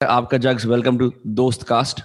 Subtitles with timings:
[0.00, 2.00] आपका Jags welcome to Dost cast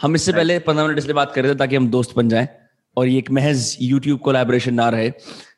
[0.00, 2.48] हम इससे पहले पंद्रह मिनट इसलिए बात कर रहे थे ताकि हम दोस्त बन जाएँ
[2.96, 5.10] और ये एक महज यूट्यूब कोलैबोरेशन ना रहे।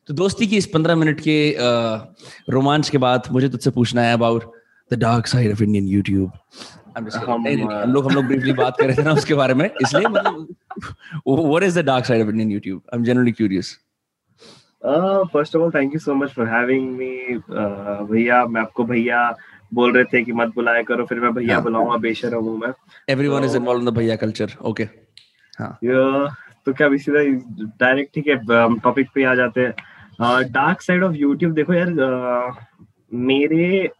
[0.07, 1.57] तो दोस्ती की इस पंद्रह मिनट के
[2.53, 4.45] रोमांच के बाद मुझे तुझसे पूछना है about
[4.91, 6.33] the dark side of Indian YouTube
[6.97, 7.07] हम
[7.89, 10.47] लोग हम लोग ब्रीफली बात कर रहे थे ना उसके बारे में इसलिए मतलब
[11.27, 13.79] what is the dark side of Indian YouTube I am generally curious
[14.85, 19.31] first of all thank you so much for having me भैया मैं आपको भैया
[19.75, 22.73] बोल रहे थे कि मत बुलाया करो फिर मैं भैया हाँ। बुलाऊँगा बेशरम हूँ मैं
[23.09, 24.89] everyone is involve in the भैया कल्चर ओके
[25.59, 25.79] हाँ
[26.67, 27.23] तो क्या सीधा
[27.81, 28.37] डायरेक्ट ठीक है
[28.81, 32.55] टॉपिक पे आ जाते हैं डार्क साइड ऑफ़ यूट्यूब देखो यार uh,
[33.13, 33.91] मेरे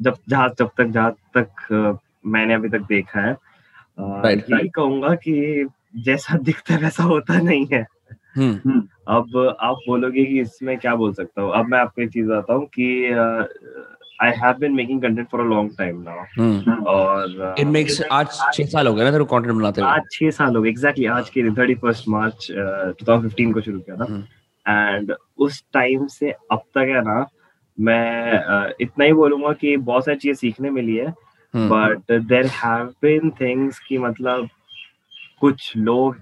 [0.00, 4.68] जब जहाँ जब तक जहाँ तक uh, मैंने अभी तक देखा है uh, right, यही
[4.68, 7.86] कहूँगा कि जैसा दिखता है वैसा होता नहीं है
[8.36, 12.10] हम्म। हम्म। अब आप बोलोगे कि इसमें क्या बोल सकता हूँ अब मैं आपको एक
[12.10, 12.86] चीज़ बताता हूँ कि
[14.22, 18.66] I have been making content for a long time now और इट मेक्स आज 6
[18.66, 21.30] साल हो गए ना तेरे कंटेंट बनाते हुए। आज 6 साल हो गए एग्जैक्टली आज
[21.30, 22.46] के दिन 31 मार्च
[23.02, 24.04] 2015 को शुरू किया था।
[24.68, 27.26] And hmm. उस टाइम से अब तक है ना
[27.80, 31.14] मैं uh, इतना ही बोलूँगा कि बहुत सारी चीज़ें सीखने मिली है।
[31.56, 34.48] But there have been things कि मतलब
[35.40, 36.16] कुछ लोग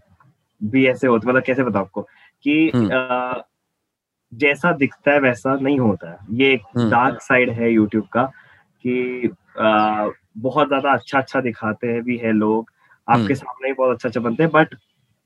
[0.64, 2.02] भी ऐसे होते मतलब कैसे बताओ आपको
[2.42, 3.47] कि uh,
[4.32, 8.22] जैसा दिखता है वैसा नहीं होता है। ये एक डार्क हम्म। साइड है यूट्यूब का
[8.84, 12.70] कि आ, बहुत ज़्यादा अच्छा अच्छा दिखाते हैं भी है लोग।
[13.08, 14.74] आपके हम्म। सामने ही बहुत अच्छा अच्छा बनते हैं but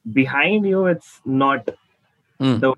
[0.07, 1.71] behind you it's not
[2.41, 2.73] the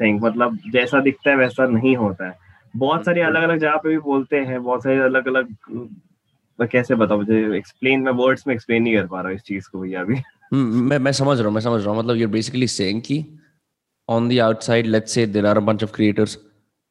[0.00, 2.36] thing मतलब जैसा दिखता है वैसा नहीं होता है।
[2.76, 5.54] बहुत सारी अलग अलग जगह पे भी बोलते हैं बहुत सारे अलग अलग
[6.58, 9.42] मैं कैसे बताऊँ मुझे एक्सप्लेन मैं वर्ड्स में एक्सप्लेन नहीं कर पा रहा हूँ इस
[9.42, 10.14] चीज़ को भैया अभी।
[10.52, 13.18] हम्म, मैं मैं समझ रहा हूँ मैं समझ रहा हूँ। मतलब यू बेसिकली सेइंग कि
[14.08, 16.38] on the outside let's say there are a bunch of creators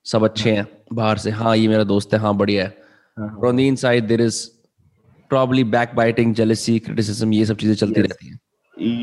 [0.06, 2.78] सब अच्छे हैं बाहर से हाँ ये मेरा दोस्त है हाँ बढ़िया है।
[3.48, 4.48] On the inside there is
[5.30, 8.10] probably back biting jealousy criticism ये सब चीज़ें चलती yes.
[8.10, 8.40] रहती हैं।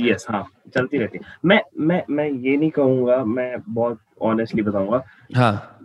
[0.06, 0.44] यस हाँ
[0.74, 5.02] चलती रहती है। मैं मैं मैं ये नहीं कहूँगा मैं बहुत ऑनेस्टली बताऊँगा।
[5.36, 5.78] हाँ।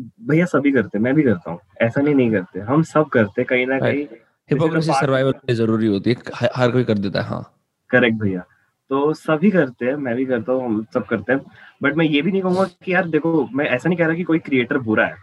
[0.00, 3.66] भैया सभी करते मैं भी करता हूँ ऐसा नहीं नहीं करते। हम सब करते कहीं
[3.66, 4.04] ना कहीं
[4.50, 7.42] हिपोक्रेसी सर्वाइवल ज़रूरी होती है हर कोई कर देता है हाँ।
[7.90, 8.44] करेक्ट भैया।
[8.90, 11.40] तो सभी करते हैं मैं भी करता हूँ हम सब करते हैं।
[11.82, 14.22] बट मैं ये भी नहीं कहूँगा कि यार देखो मैं ऐसा नहीं कह रहा कि
[14.22, 15.16] कोई क्रिएटर बुरा है।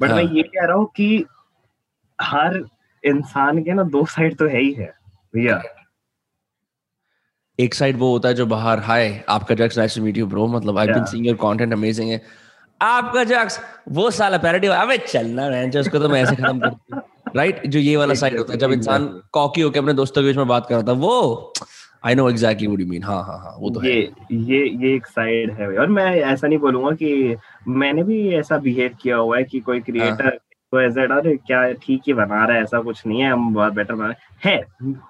[0.00, 0.16] बट हाँ.
[0.16, 1.24] मैं ये कह रहा हूँ कि
[2.18, 2.64] हर
[3.04, 4.92] इंसान के ना दो साइड तो है ही है
[5.34, 5.62] भैया।
[7.58, 10.46] एक साइड वो होता है जो बाहर हाय आपका jokes nice to meet you bro
[10.46, 12.20] मतलब I been seeing your content amazing है।
[12.80, 17.08] आपका जक्स वो साला पैरोडी अबे चलना है जो उसको तो मैं ऐसे खत्म करता
[17.36, 20.36] राइट जो ये वाला साइड होता है जब इंसान कॉकी होकर अपने दोस्तों के बीच
[20.36, 21.52] में बात कर रहा था वो
[22.04, 24.94] I know exactly what you mean हाँ हाँ हाँ वो तो ये है। ये ये
[24.94, 27.36] एक साइड है और मैं ऐसा नहीं बोलूँगा कि
[27.68, 30.32] मैंने भी ऐसा बिहेव किया हुआ है कि कोई क्रिएटर हाँ.
[30.72, 33.72] तो ऐसा अरे क्या ठीक ही बना रहा है ऐसा कुछ नहीं है हम बहुत
[33.72, 34.14] बेटर बना
[34.44, 34.56] है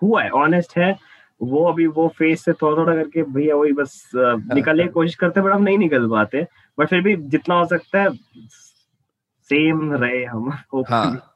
[0.03, 0.97] हुआ है ऑनेस्ट है
[1.43, 5.15] वो अभी वो फेस से थोड़ा थोड़ा करके भैया वही बस हाँ, निकलने की। कोशिश
[5.15, 6.47] करते बट हम नहीं निकल पाते
[6.79, 8.11] बट फिर भी जितना हो सकता है
[9.51, 10.51] सेम रहे हम
[10.89, 11.32] हाँ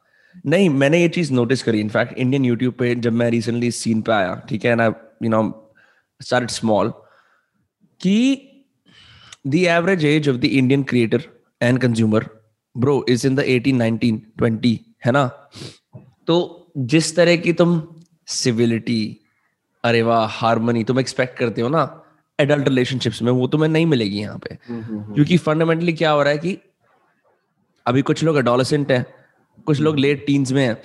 [0.46, 4.12] नहीं मैंने ये चीज़ नोटिस करी इनफैक्ट इंडियन यूट्यूब पे जब मैं रिसेंटली सीन पे
[4.12, 4.84] आया ठीक है ना
[5.22, 5.62] यू नो
[6.22, 6.92] started small
[8.00, 8.42] कि
[9.46, 11.20] the average age of the Indian creator
[11.62, 12.20] and consumer
[12.76, 14.76] bro is in the 18 19 20
[15.06, 15.50] है ना?
[16.26, 17.88] तो जिस तरह की तुम
[18.26, 19.20] सिविलिटी
[19.84, 22.02] अरे वाह हारमोनी तुम एक्सपेक्ट करते हो ना
[22.40, 24.58] एडल्ट रिलेशनशिप्स में वो तुम्हें नहीं मिलेगी यहाँ पे।
[25.14, 26.58] क्योंकि फंडामेंटली क्या हो रहा है कि
[27.86, 29.06] अभी कुछ लोग एडोलसेंट हैं
[29.66, 30.76] कुछ लोग लेट टीन्स में हैं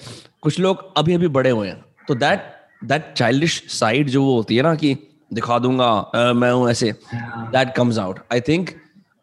[0.41, 2.43] कुछ लोग अभी अभी बड़े हुए हैं। तो दैट
[2.83, 4.95] दैट चाइल्डिश साइड जो वो होती है ना कि
[5.33, 6.91] दिखा दूँगा uh, मैं हूँ ऐसे
[7.25, 8.69] that comes out I think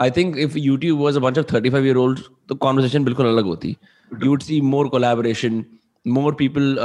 [0.01, 3.45] I think if YouTube was a bunch of 35 year old तो कॉन्वर्सेशन बिल्कुल अलग
[3.45, 3.77] होती।
[4.11, 5.65] You would see more collaboration
[6.07, 6.77] more people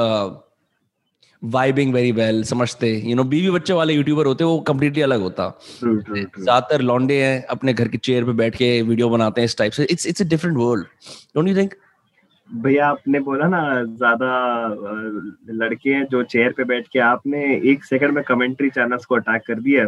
[1.41, 5.47] vibing very well समझते। यू नो बीवी बच्चे वाले यूट्यूबर होते वो कम्प्लीटली अलग होता।
[5.84, 9.72] ज़्यादातर लॉन्डे हैं अपने घर की चेयर पे बैठ के वीडियो बनाते हैं इस टाइप
[9.72, 10.85] से। It's it's a different world
[11.35, 11.74] don't you think
[12.53, 14.28] भैया, आपने बोला ना, ज़्यादा
[15.56, 19.42] लड़के हैं जो चेयर पे बैठ के आपने एक सेकंड में कमेंट्री चैनल्स को अटैक
[19.48, 19.88] कर दिया।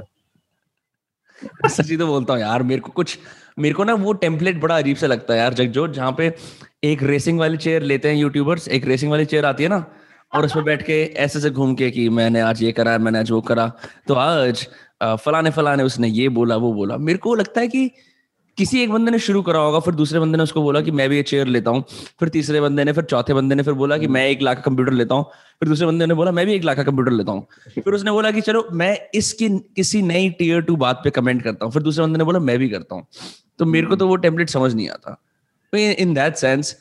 [1.68, 3.18] सच्ची तो बोलता हूँ यार, मेरे को कुछ,
[3.60, 6.34] मेरे को ना वो टेम्पलेट बड़ा अजीब सा लगता है यार जगजोत जहाँ पे
[6.84, 9.86] एक रेसिंग वाली चेयर लेते हैं यूट्यूबर्स एक रेसिंग वाली चेयर आती है ना,
[10.32, 13.32] और उसमें बैठ के ऐसे से घूम के कि मैंने आज ये करा, मैंने आज
[13.32, 13.72] वो करा।
[14.08, 14.68] तो आज
[15.02, 17.92] फलाने फलाने उसने ये बोला, वो बोला। मेरे को लगता है कि
[18.58, 21.10] किसी एक बंदे ने शुरू करा होगा फिर दूसरे बंदे ने उसको बोला कि मैं
[21.10, 21.84] भी ये चेयर लेता हूँ
[22.20, 24.62] फिर तीसरे बंदे ने फिर चौथे बंदे ने फिर बोला कि मैं एक लाख का
[24.62, 25.24] कंप्यूटर लेता हूँ
[25.60, 28.12] फिर दूसरे बंदे ने बोला मैं भी एक लाख का कंप्यूटर लेता हूँ। फिर उसने
[28.12, 31.82] बोला कि चलो मैं इसकी किसी नई टीयर टू बात पे कमेंट करता हूँ। फिर
[31.84, 33.06] दूसरे बंदे ने बोला मैं भी करता हूँ।
[33.60, 35.20] तो मेरे को तो वो टेम्पलेट समझ नहीं आता।
[35.74, 36.76] In that sense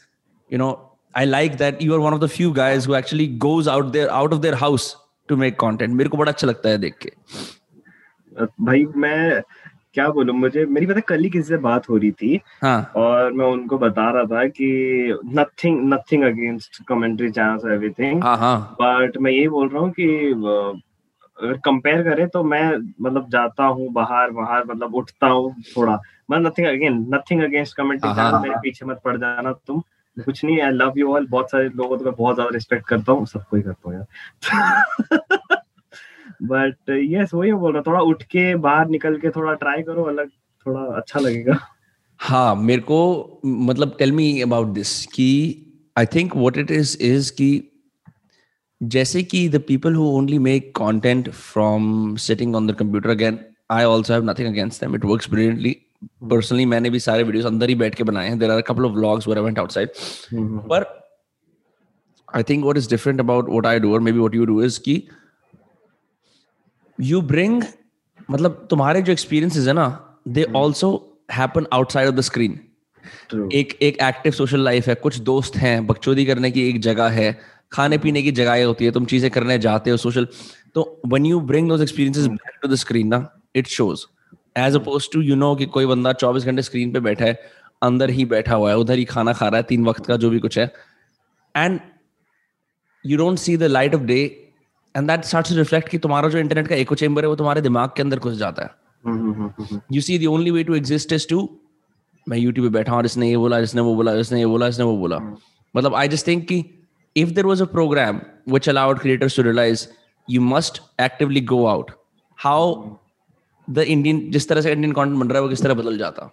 [0.50, 0.70] you know
[1.16, 4.32] I that you are one of the few guys who actually goes out there out
[4.32, 4.86] of their house
[5.28, 5.94] to make content.
[5.96, 7.10] मेरे को बड़ा अच्छा लगता है देख के.
[8.60, 9.42] भाई मैं
[9.94, 13.32] क्या बोलूँ मुझे मेरी पता कल ही किसी से बात हो रही थी हाँ। और
[13.32, 18.22] मैं उनको बता रहा था कि nothing nothing against commentary channels everything
[18.80, 20.32] but मैं यही बोल रहा हूँ कि
[21.38, 25.98] अगर कंपेयर करें तो मैं मतलब जाता हूँ बाहर बाहर मतलब उठता हूँ थोड़ा।
[26.30, 29.82] मतलब nothing again nothing against commentary channel मेरे। पीछे मत पड़ जाना तुम।
[30.16, 32.86] कुछ नहीं आई लव यू ऑल बहुत सारे लोगों को तो मैं बहुत ज़्यादा रिस्पेक्ट
[32.88, 34.06] करता हूँ सबको ही करता हूँ यार।
[36.42, 40.28] बट यस वही बोल रहा थोड़ा उठ के बाहर निकल के थोड़ा ट्राई करो अलग
[40.66, 41.58] थोड़ा अच्छा लगेगा।
[42.20, 45.28] हाँ मेरे को मतलब टेल मी अबाउट दिस कि
[45.96, 47.48] I think what it is is कि
[48.80, 53.38] जैसे कि the people who only make content from sitting on the computer again
[53.70, 55.76] I also have nothing against them it works brilliantly
[56.30, 58.38] personally मैंने भी सारे videos अंदर ही बैठ के बनाए हैं.
[58.38, 59.88] There are couple of vlogs where I went outside
[60.70, 60.84] पर
[62.28, 64.80] I think what is different about what I do और maybe what you do is
[64.80, 64.96] कि
[66.98, 67.62] यू ब्रिंग
[68.30, 69.88] मतलब तुम्हारे जो एक्सपीरियंसेस है ना
[70.28, 70.90] they also
[71.32, 72.58] happen outside of the screen
[73.52, 77.32] एक एक एक्टिव सोशल लाइफ है कुछ दोस्त हैं बकचोदी करने की एक जगह है
[77.72, 80.28] खाने पीने की जगह होती है तुम चीज़ें करने जाते हो सोशल
[80.74, 83.26] तो when you bring those experiences back to the screen ना
[83.56, 84.04] it shows
[84.58, 87.38] as oppose to you know कि कोई बंदा 24 घंटे स्क्रीन पे बैठा है
[87.82, 90.30] अंदर ही बैठा हुआ है उधर ही खाना खा रहा है तीन वक्त का जो
[90.30, 90.72] भी कुछ है
[91.54, 91.80] and
[93.04, 94.20] you don't see the light of day
[94.94, 97.60] and that starts to reflect कि तुम्हारा जो इंटरनेट का एको चेंबर है वो तुम्हारे
[97.60, 98.70] दिमाग के अंदर घुस जाता है।
[99.92, 101.48] You see the only way to exist is to
[102.26, 104.66] मैं यूट्यूब पे बैठा हूँ और इसने ये बोला इसने वो बोला इसने ये बोला
[104.68, 105.18] इसने वो बोला।
[105.74, 106.64] मतलब आई जस्ट थिंक कि
[107.16, 108.20] if there was a programme
[108.52, 109.86] which allowed creators to realise
[110.28, 111.90] you must actively go out
[112.38, 112.72] how
[113.68, 116.30] the Indian जिस तरह से इंडियन कंटेंट बन रहा है वो किस तरह बदल जाता.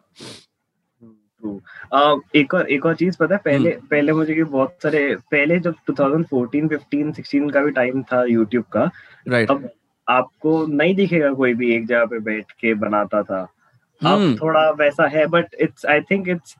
[1.96, 5.60] Uh, एक और एक और चीज़ पता है पहले पहले मुझे कि बहुत सारे पहले
[5.60, 8.92] जब 2014 15 16 का भी टाइम था यूट्यूब का
[9.28, 9.70] राइट अब
[10.10, 14.70] आपको नहीं दिखेगा कोई भी एक जगह पे बैठ के बनाता था। अब हम्म। थोड़ा
[14.70, 16.56] वैसा है but it's I think it's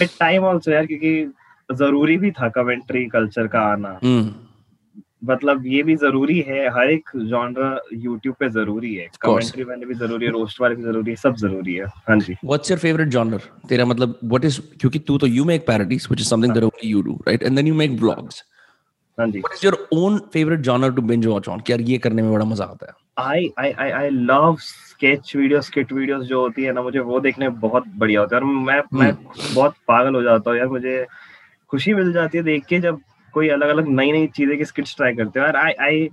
[0.00, 1.32] with time also यार क्योंकि
[1.74, 3.98] ज़रूरी भी था कमेंट्री कल्चर का आना।
[5.30, 9.94] मतलब ये भी ज़रूरी है हर एक जॉनरा यूट्यूब पे ज़रूरी है कमेंट्री वाले भी
[9.94, 13.14] ज़रूरी है रोस्ट वाले भी ज़रूरी है सब ज़रूरी है हाँ जी What's your favorite
[13.16, 13.40] genre?
[13.68, 16.90] तेरा मतलब what is क्योंकि तू तो you make parodies which is something that only
[16.94, 18.42] you do right and then you make vlogs.
[19.18, 21.62] हाँ जी is your own favorite genre to binge watch on?
[21.66, 22.92] कि यार ये करने में बड़ा मज़ा आता है.
[23.18, 27.20] I I I I love sketch video skit videos जो होती है ना मुझे वो
[27.20, 29.12] देखने में बहुत बढ़िया होता है और मैं मैं
[29.54, 31.04] बहुत पागल हो जाता हूँ यार मुझे
[31.70, 33.00] खुशी मिल जाती है देख के जब
[33.34, 36.08] कोई अलग अलग नई नई चीज़ें की स्किट्स ट्राई करते हो यार आई आई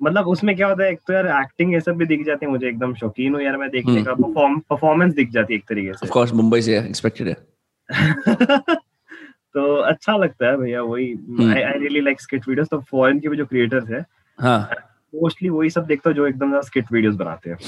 [0.00, 2.52] मतलब उसमें क्या होता है एक तो यार एक्टिंग ये सब भी दिख जाती है
[2.52, 5.64] मुझे एकदम शौकीन हूँ यार मैं देखने हम्म। का परफॉर्म परफॉर्मेंस दिख जाती है एक
[5.68, 7.36] तरीके से course मुंबई से expected है.
[9.54, 13.18] तो अच्छा लगता है भैया वही हम्म। I I really like skit videos तो फॉरेन
[13.20, 14.04] के भी जो क्रिएटर्स है
[14.38, 14.60] हाँ.
[15.12, 17.58] मोस्टली वही सब देखता हूँ जो एकदम स्किट वीडियोस बनाते हैं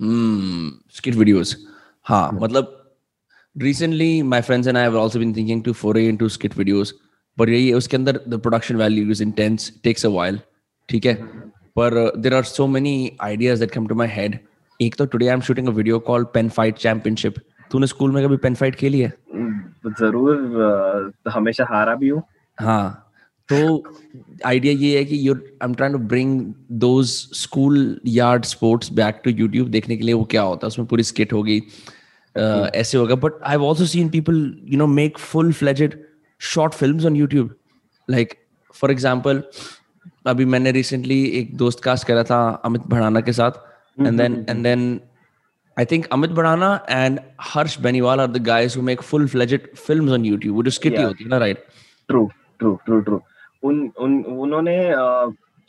[0.00, 0.68] Hmm.
[0.90, 1.54] Skit videos.
[2.06, 2.72] हाँ मतलब
[3.56, 6.92] recently my friends and I have also been thinking to foray into skit videos.
[7.38, 10.38] But यही है, उसके अंदर the production value is intense, takes a while.
[10.88, 11.14] ठीक है
[11.78, 12.94] पर uh, there are so many
[13.28, 14.38] ideas that come to my head.
[14.80, 17.38] एक तो today I'm shooting a video called Pen Fight Championship.
[17.70, 19.12] तूने स्कूल में कभी पेन फाइट खेली है
[20.00, 22.22] ज़रूर अ, हमेशा हारा भी हूँ
[22.58, 23.02] हाँ
[23.48, 23.56] तो
[24.46, 26.40] आइडिया ये है कि your I am trying to bring
[26.84, 27.08] those
[27.40, 27.76] school
[28.06, 31.32] yard sports back to YouTube देखने के लिए वो क्या होता है उसमें पूरी स्किट
[31.32, 34.40] होगी uh, ऐसे होगा but I also seen people
[34.70, 35.94] you know make full fledged
[36.40, 37.54] short film on YouTube
[38.10, 38.34] like
[38.74, 39.42] for example
[40.26, 43.50] अभी मैंने रिसेंटली एक दोस्त कास्ट करा था अमित भड़ाना के साथ
[44.00, 45.00] and then and then
[45.76, 50.22] I think Amit Badana and Harsh Beniwal are the guys who make full-fledged films on
[50.24, 50.54] YouTube.
[50.54, 51.04] वो जो ही Yeah.
[51.06, 51.58] होती है ना, right?
[52.08, 53.20] True true true true
[53.62, 54.76] उन उन उन्होंने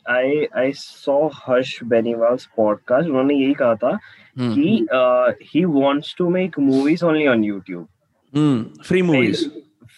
[0.06, 4.54] आई आई सॉ हर्ष बेनीवाल्स पॉडकास्ट उन्होंने यही कहा था Hmm.
[4.54, 7.86] कि he wants to make movies only on YouTube
[8.34, 8.58] Hmm.
[8.82, 9.02] Free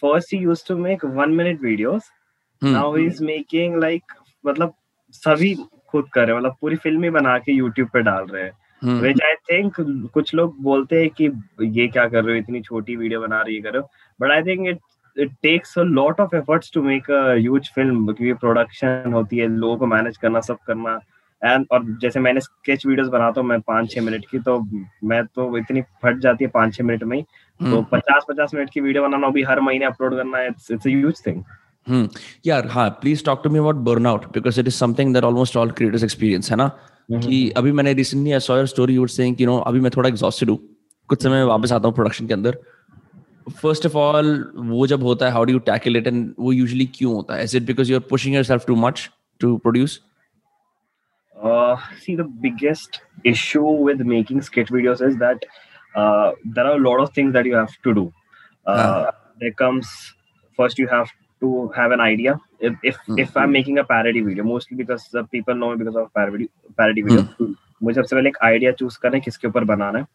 [0.01, 2.11] first he used to make 1 minute videos
[2.61, 2.73] Hmm.
[2.73, 4.11] Now he is making like
[4.43, 4.73] मतलब
[5.13, 5.53] सभी
[5.89, 8.51] खुद कर रहे हैं मतलब पूरी फ़िल्म ही बना के YouTube पे डाल रहे हैं।
[9.01, 9.79] Which I think
[10.13, 11.31] कुछ लोग बोलते हैं कि
[11.79, 13.81] ये क्या कर रहे हो इतनी छोटी वीडियो बना रही है करो
[14.19, 14.79] but I think it
[15.17, 19.47] it takes a lot of efforts to make a huge film क्योंकि प्रोडक्शन होती है
[19.47, 20.99] लोगों को मैनेज करना सब करना।
[21.41, 24.59] एंड और जैसे मैंने स्केच वीडियोस बनाता हूँ मैं पाँच छह मिनट की तो
[25.03, 27.23] मैं तो इतनी फट जाती है पाँच छह मिनट में ही।
[27.59, 27.89] तो Hmm.
[27.91, 31.25] पचास पचास मिनट की वीडियो बनाना भी हर महीने अपलोड करना it's it's a huge
[31.27, 31.43] thing
[31.87, 32.07] Hmm.
[32.47, 35.71] Yeah, हाँ please talk to me about burnout because it is something that almost all
[35.77, 36.67] creators experience है ना?
[37.09, 40.07] कि अभी मैंने recently I saw your story you saying कि नो अभी मैं थोड़ा
[40.09, 40.57] एग्जॉस्टेड हूँ
[41.09, 42.57] कुछ समय वापस आता हूँ प्रोडक्शन के अंदर।
[43.61, 46.85] फ़र्स्ट ऑफ़ ऑल वो जब होता है how do you tackle it and वो यूजुअली
[46.95, 47.43] क्यों होता है?
[47.43, 49.09] Is it because you are pushing yourself too much
[49.41, 49.99] to produce
[51.35, 52.97] Uh, see, the biggest
[53.29, 55.45] issue with making skit videos is that
[55.95, 58.05] uh, there are a lot of things that you have to do.
[58.65, 59.11] Uh, Ah.
[59.39, 59.91] There comes
[60.59, 62.33] first you have to have an idea.
[62.61, 63.19] If if, Hmm.
[63.19, 66.47] if I'm making a parody video, mostly because the people know me because of parody
[66.81, 67.23] parody video.
[67.83, 70.05] मुझे सबसे पहले एक idea choose करना है किसके ऊपर बनाना है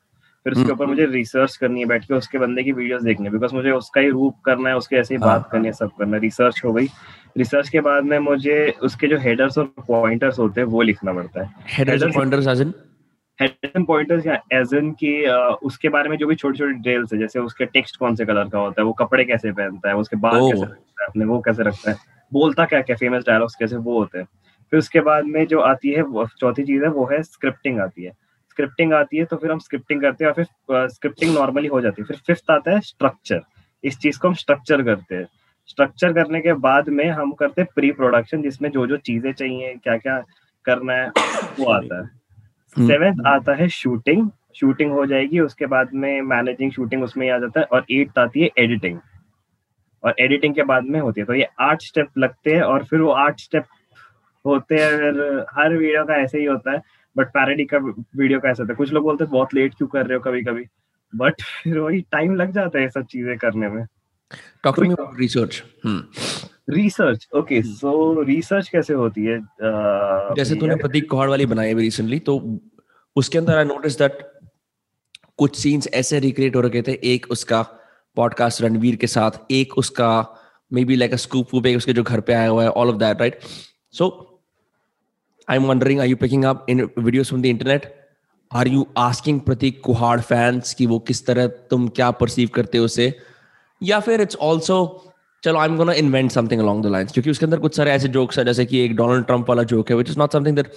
[0.46, 0.72] फिर उसके Hmm.
[0.72, 3.70] ऊपर मुझे रिसर्च करनी है बैठ के उसके बंदे की वीडियोस देखनी है बिकॉज़ मुझे
[3.70, 6.22] उसका ही रूप करना है उसके ऐसे ही हाँ, बात करनी है सब करना है
[6.22, 6.86] रिसर्च हो गई
[7.38, 8.58] रिसर्च के बाद में मुझे
[8.90, 12.46] उसके जो हेडर्स और पॉइंटर्स होते हैं वो लिखना पड़ता है हेडर्स पॉइंटर्स
[13.38, 15.12] एंड पॉइंटर्स या एज इन की
[15.66, 18.48] उसके बारे में जो भी छोटे छोटे डिटेल्स है जैसे उसके टेक्स्ट कौन से कलर
[18.48, 21.40] का होता है वो कपड़े कैसे पहनता है उसके बाल कैसे रखता है अपने वो
[21.40, 21.96] कैसे रखता है
[22.32, 24.26] बोलता क्या क्या फ़ेमस डायलॉग्स कैसे वो होते हैं।
[24.72, 26.02] फिर उसके बाद में जो आती है
[26.40, 28.10] चौथी चीज़ है वो है स्क्रिप्टिंग आती है।
[28.50, 32.02] स्क्रिप्टिंग आती है तो फिर हम स्क्रिप्टिंग करते हैं और फिर स्क्रिप्टिंग नॉर्मली हो जाती
[32.02, 33.42] है। फिर फिफ्थ आता है स्ट्रक्चर
[33.84, 35.26] इस चीज़ को हम स्ट्रक्चर करते हैं।
[35.68, 39.74] स्ट्रक्चर करने के बाद में हम करते हैं प्री प्रोडक्शन जिसमें जो जो चीज़ें चाहिए
[39.74, 40.20] क्या क्या
[40.64, 41.08] करना है
[41.58, 42.10] वो आता है।
[42.78, 47.60] सेवेंथ आता है शूटिंग शूटिंग हो जाएगी उसके बाद में मैनेजिंग शूटिंग उसमें आ जाता
[47.60, 48.98] है और एट्थ आती है एडिटिंग
[50.02, 53.00] और एडिटिंग के बाद में होती है तो ये आठ स्टेप लगते हैं और फिर
[53.00, 53.64] वो आठ स्टेप
[54.44, 55.00] होते हैं
[55.56, 56.82] हर वीडियो का ऐसे ही होता है
[57.16, 59.88] बट पैरोडी का वीडियो का ऐसा होता है। कुछ लोग बोलते हैं बहुत लेट क्यों
[59.88, 60.64] कर रहे हो कभी कभी
[61.12, 63.84] बट फिर वही टाइम लग जाता है सब चीज़ें करने में।
[64.64, 65.62] Talk to me about research
[66.70, 69.38] research okay so research कैसे होती है?
[69.38, 72.60] अह, जैसे तूने प्रतीक कोहाड़ वाली बनाई अभी रिसेंटली तो
[73.16, 74.32] उसके अंदर आई नोटिस दैट
[75.36, 77.62] कुछ सीन्स ऐसे रिक्रिएट हो रखे थे एक उसका
[78.16, 80.28] पॉडकास्ट रणवीर के साथ एक उसका
[80.72, 82.96] maybe like a ScoopWhoop उसके जो घर पे आया हुआ है all of
[82.96, 83.38] that right
[83.92, 84.32] so
[85.50, 88.06] I am wondering are you picking up in videos from the internet
[88.52, 92.84] are you asking Prateek Kuhad fans कि वो किस तरह तुम क्या परसीव करते हो
[92.84, 93.18] उसे?
[93.82, 95.05] या फिर इट्स ऑल्सो
[95.46, 98.08] चलो I am gonna invent something along the lines क्योंकि उसके अंदर कुछ सारे ऐसे
[98.18, 100.72] जोक्स है जैसे कि एक डोनाल्ड ट्रंप वाला जोक है which is not something that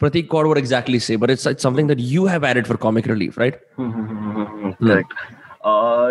[0.00, 3.10] Prateek Kaur would exactly say but it's, it's something that you have added for comic
[3.12, 3.60] relief right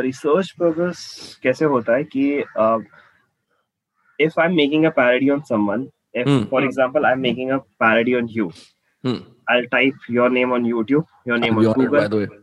[0.06, 1.02] research purpose
[1.44, 2.24] कैसे होता है कि
[4.20, 6.42] if I am making a parody on someone if Hmm.
[6.50, 8.52] for example i'm making a parody on you
[9.04, 9.18] hmm.
[9.48, 12.43] i'll type your name on youtube your name I'm on honored, by google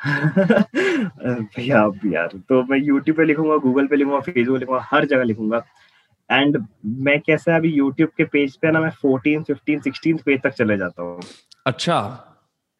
[1.56, 5.22] भैया अब यार तो मैं YouTube पे लिखूँगा Google पे लिखूँगा Facebook लिखूँगा हर जगह
[5.24, 5.62] लिखूँगा।
[6.30, 10.50] एंड मैं कैसे अभी यूट्यूब के पेज पे ना मैं 14 15 16 पेज तक
[10.50, 11.20] चले जाता हूँ।
[11.66, 12.26] अच्छा।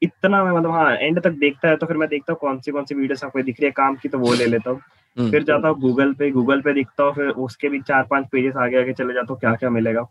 [0.03, 2.73] इतना मैं मतलब हाँ एंड तक देखता है तो फिर मैं देखता हूँ कौन सी
[2.73, 4.81] कौन सी वीडियोस आपको दिख रही है काम की तो वो ले लेता हूँ।
[5.17, 5.31] Hmm.
[5.31, 8.57] फिर जाता हूँ गूगल पे गूगल पे दिखता हूँ फिर उसके भी चार पाँच पेजेस
[8.57, 10.03] आगे आगे चले जाता हूँ क्या क्या मिलेगा।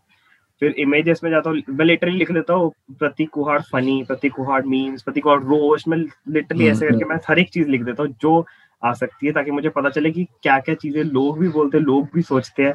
[0.62, 4.62] फिर इमेजेस में जाता हूँ मैं लिटरली लिख लेता हूँ Prateek Kuhad funny Prateek Kuhad
[4.64, 8.14] memes Prateek Kuhad roast मैं लिटरली ऐसे करके मैं हर एक चीज़ लिख देता हूँ
[8.22, 8.44] जो
[8.82, 11.84] आ सकती है ताकि मुझे पता चले कि क्या क्या चीज़ें लोग भी बोलते हैं
[11.84, 12.74] लोग भी सोचते हैं।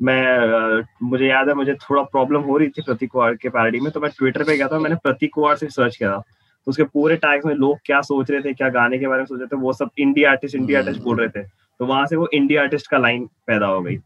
[0.00, 3.90] मैं मुझे याद है मुझे थोड़ा प्रॉब्लम हो रही थी प्रतीक कुहाड़ के पैरडी में
[3.92, 6.84] तो मैं ट्विटर पे गया था मैंने प्रतीक कुहाड़ से सर्च किया था। तो उसके
[6.84, 9.46] पूरे टैग्स में लोग क्या सोच रहे थे क्या गाने के बारे में सोच रहे
[9.46, 12.62] थे वो सब इंडिया आर्टिस्ट इंडिया आर्टिस्ट बोल रहे थे। तो वहाँ से वो इंडिया
[12.62, 13.96] आर्टिस्ट का लाइन पैदा हो गई।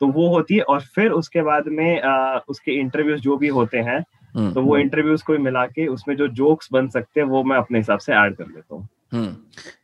[0.00, 3.78] तो वो होती है और फिर उसके बाद में आ, उसके इंटरव्यूज़ जो भी होते
[3.78, 4.04] हैं
[4.36, 4.54] Hmm.
[4.54, 7.78] तो वो इंटरव्यूज़ को मिला के उसमें जो जोक्स बन सकते हैं वो मैं अपने
[7.78, 9.28] हिसाब से ऐड कर लेता हूँ Hmm.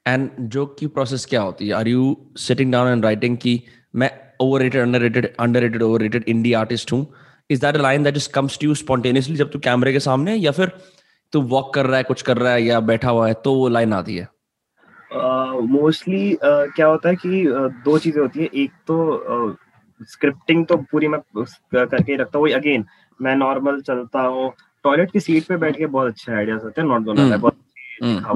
[0.09, 3.52] And जोक की प्रोसेस क्या होती है are you sitting down and writing कि
[3.95, 7.07] मैं overrated underrated underrated overrated indie artist हूँ
[7.50, 10.35] is that a line that just comes to you spontaneously जब तू कैमरे के सामने
[10.35, 10.73] या फिर
[11.33, 13.69] तू वॉक कर रहा है कुछ कर रहा है या बैठा हुआ है तो वो
[13.69, 14.29] लाइन आती है
[15.12, 18.97] मोस्टली uh, uh, क्या होता है कि uh, दो चीज़ें होती है एक तो
[20.00, 22.85] स्क्रिप्टिंग तो पूरी मैं करके ही रखता हूँ। अगेन
[23.21, 24.52] मैं नॉर्मल चलता हूँ।
[24.85, 27.57] टॉयलेट की सीट पे बैठ के बहुत अच्छे आइडियाज़ होते हैं नॉट हम्म। बहुत
[28.02, 28.35] हम्म.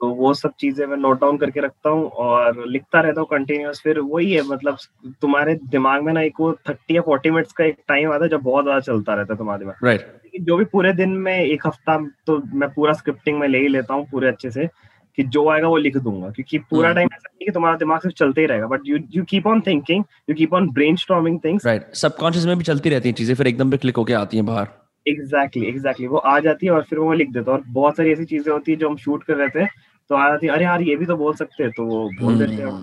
[0.00, 3.80] तो वो सब चीज़ें मैं नोट डाउन करके रखता हूँ और लिखता रहता हूँ कंटिन्यूस
[3.82, 4.76] फिर वही है मतलब
[5.22, 8.30] तुम्हारे दिमाग में ना एक वो थर्टी या फोर्टी मिनट्स का एक टाइम आता है
[8.30, 11.34] जब बहुत ज़्यादा चलता रहता है तुम्हारे दिमाग राइट लेकिन जो भी पूरे दिन में
[11.38, 14.68] एक हफ़्ता तो मैं पूरा स्क्रिप्टिंग में ले ही लेता हूँ पूरे अच्छे से।
[15.16, 18.00] कि जो आएगा वो लिख दूँगा क्योंकि पूरा हम्म। टाइम ऐसा नहीं कि तुम्हारा दिमाग
[18.00, 21.66] सिर्फ़ चलते ही रहेगा but you you keep on thinking you keep on brainstorming things
[21.66, 24.46] right subconscious में भी चलती रहती हैं चीज़ें फिर एकदम पे क्लिक होके आती हैं
[24.46, 24.68] बाहर।
[25.08, 28.12] एग्जैक्टली एग्जैक्टली वो आ जाती है और फिर वो लिख देता हूँ और बहुत सारी
[28.12, 29.66] ऐसी चीज़ें होती है जो हम शूट कर रहे थे
[30.10, 32.38] तो आ जाती है अरे यार ये भी तो बोल सकते हैं। तो वो बोल
[32.38, 32.82] देते हैं.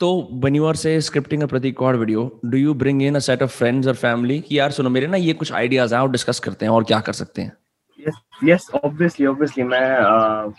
[0.00, 0.28] तो
[0.74, 3.94] say scripting a Pratik Kaur video, do you bring in a set of friends or
[3.94, 6.84] family कि यार सुनो मेरे ना ये कुछ आइडियाज़ हैं और डिस्कस करते हैं और
[6.84, 7.52] क्या कर सकते हैं?
[8.06, 10.52] यस यस ऑब्वियसली ऑब्वियसली मैं अह,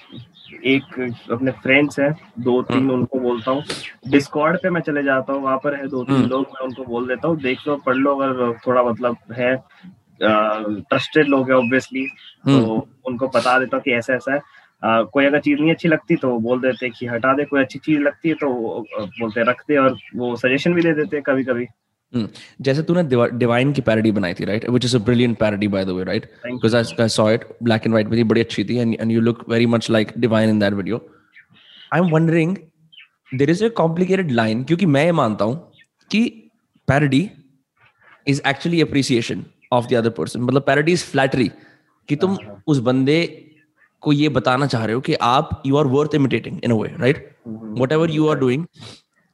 [0.65, 0.99] एक
[1.31, 3.63] अपने फ्रेंड्स हैं दो तीन उनको बोलता हूँ
[4.07, 6.83] डिस्कॉर्ड पे मैं चले जाता हूँ वहाँ पर है दो तीन हम्म। लोग मैं उनको
[6.83, 9.55] बोल देता हूँ देख लो पढ़ लो अगर थोड़ा मतलब है
[10.21, 12.05] ट्रस्टेड लोग है ऑब्वियसली
[12.45, 15.71] तो हम्म। उनको बता देता हूँ कि ऐसा ऐसा है uh, कोई अगर चीज़ नहीं
[15.71, 18.49] अच्छी लगती तो बोल देते कि हटा दे कोई अच्छी चीज़ लगती है तो
[19.19, 21.67] बोलते रख दे और वो सजेशन भी दे देते कभी कभी.
[22.13, 23.03] जैसे तूने
[23.37, 26.25] डिवाइन की पैरोडी बनाई थी right which is a brilliant parody by the way right
[26.45, 29.43] because I saw it black and white में बड़ी अच्छी थी and and you look
[29.49, 31.01] very much like Divine in that video
[31.93, 32.55] I am wondering
[33.31, 35.71] there is a complicated line क्योंकि मैं ये मानता हूँ
[36.11, 36.23] कि
[36.87, 37.29] parody
[38.27, 41.51] is actually appreciation of the other person मतलब पैरोडी इज़ फ्लैटरी
[42.09, 43.21] कि तुम हाँ, हाँ। उस बंदे
[44.03, 46.89] को ये बताना चाह रहे हो कि आप you are worth imitating in a way
[46.97, 47.29] right
[47.91, 48.65] whatever you are doing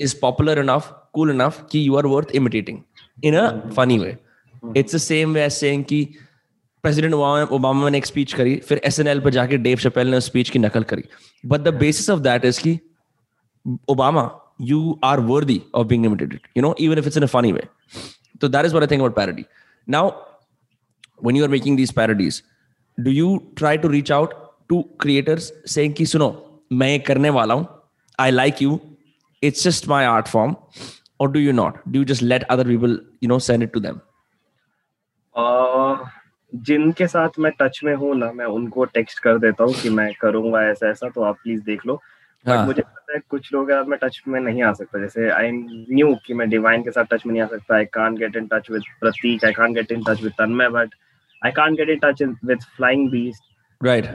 [0.07, 2.83] is popular enough, cool enough कि you are worth imitating
[3.29, 3.45] in a
[3.79, 4.17] funny way.
[4.81, 6.01] It's the same way as saying कि
[6.83, 10.17] president Obama ने एक speech करी फिर S N L पर जाके Dave Chappelle ने
[10.17, 11.03] उस स्पीच की नकल करी
[11.45, 12.79] but the basis of that is कि
[13.89, 14.29] Obama
[14.69, 17.63] you are worthy of being imitated you know even if it's in a funny way
[18.41, 19.45] so that is what i think about parody
[19.87, 20.01] now
[21.27, 22.37] when you are making these parodies
[22.97, 23.29] do you
[23.61, 24.35] try to reach out
[24.73, 26.29] to creators saying ki suno
[26.81, 27.67] मैं करने वाला हूँ
[28.19, 28.79] I like you
[29.41, 30.55] it's just my art form
[31.19, 31.77] or do you not?
[31.91, 34.01] Do you just let other people you know send it to them?
[35.35, 35.97] Uh,
[36.53, 40.11] जिनके साथ मैं touch में हूँ ना मैं उनको टेक्स्ट कर देता हूँ कि मैं
[40.21, 41.95] करूँगा ऐसा ऐसा तो आप प्लीज़ देख लो।
[42.45, 42.65] बट हाँ.
[42.65, 46.33] मुझे पता है कुछ लोग मैं टच में नहीं आ सकता। जैसे आई न्यू कि
[46.33, 48.83] मैं डिवाइन के साथ टच में नहीं आ सकता। I can't get in touch with
[48.99, 50.95] Prateek I can't get in touch with Tanmay but
[51.45, 53.43] I can't get in touch with Flying Beast
[53.81, 54.05] right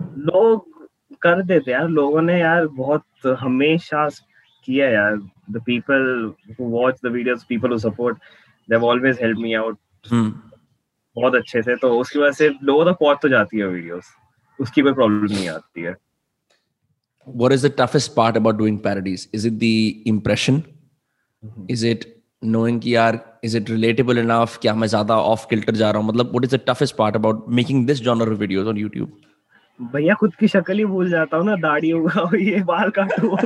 [0.00, 0.77] लोग
[1.22, 4.08] कर देते यार लोगों ने यार बहुत हमेशा
[4.64, 5.16] किया यार
[5.50, 8.18] the people who watch the videos people who support
[8.68, 9.78] they have always help me out
[10.12, 14.12] बहुत अच्छे से तो उसकी वजह से लोगों तक पहुँच तो जाती है वीडियोस
[14.60, 15.94] उसकी कोई प्रॉब्लम नहीं आती है
[17.26, 21.64] what is the toughest part about doing parodies is it the impression mm-hmm.
[21.74, 22.06] is it
[22.42, 26.08] knowing कि यार is it relatable enough क्या मैं ज़्यादा off kilter जा रहा हूँ
[26.08, 29.27] मतलब what is the toughest part about making this genre of videos on YouTube
[29.80, 33.36] भैया खुद की शक्ल ही भूल जाता हूँ ना दाढ़ी होगा ये बाल काटो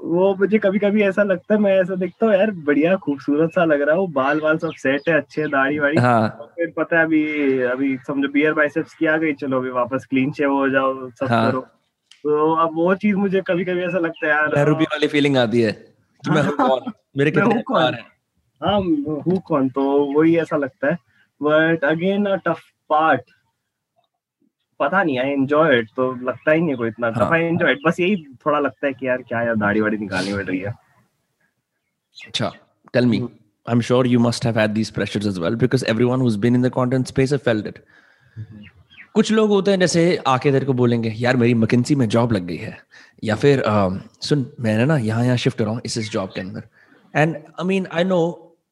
[0.00, 3.64] वो मुझे कभी कभी ऐसा लगता है मैं ऐसा देखता हूँ यार बढ़िया खूबसूरत सा
[3.64, 6.28] लग रहा है बाल बाल सब सेट है अच्छे दाढ़ी वाड़ी हाँ.
[6.56, 10.32] फिर पता है अभी अभी समझो बियर बाइसेप्स की आ गई चलो अभी वापस क्लीन
[10.32, 11.50] शेव हो जाओ सब हाँ.
[11.50, 11.60] करो।
[12.22, 15.60] तो अब वो चीज़ मुझे कभी कभी ऐसा लगता है यार रूबी वाली फीलिंग आती
[15.60, 16.92] है कि मैं हूँ कौन?
[17.16, 17.94] मेरे कितने कौन?
[18.60, 18.80] हाँ?
[18.80, 19.68] हूँ कौन?
[19.68, 19.82] तो
[20.18, 20.94] वही ऐसा लगता है।
[21.42, 23.20] बट अगेन टफ पार्ट
[24.80, 27.78] पता नहीं आई एंजॉय इट तो लगता ही नहीं कोई इतना। टफ आई एंजॉय इट
[27.86, 30.74] बस यही थोड़ा लगता है कि यार क्या यार दाढ़ी वाड़ी निकालनी पड़ रही है।
[32.26, 32.52] अच्छा
[32.94, 33.26] tell me
[33.66, 36.62] I'm sure you must have had these pressures as well because everyone who's been in
[36.64, 37.80] the content space have felt it.
[39.14, 42.46] कुछ लोग होते हैं जैसे आके तेरे को बोलेंगे यार मेरी मकिनसी में जॉब लग
[42.46, 42.76] गई है।
[43.24, 46.30] या फिर uh, सुन मैंने ना यहाँ यहाँ शिफ्ट हो रहा हूँ इस इस जॉब
[46.34, 46.62] के अंदर।
[47.14, 48.20] And I mean I know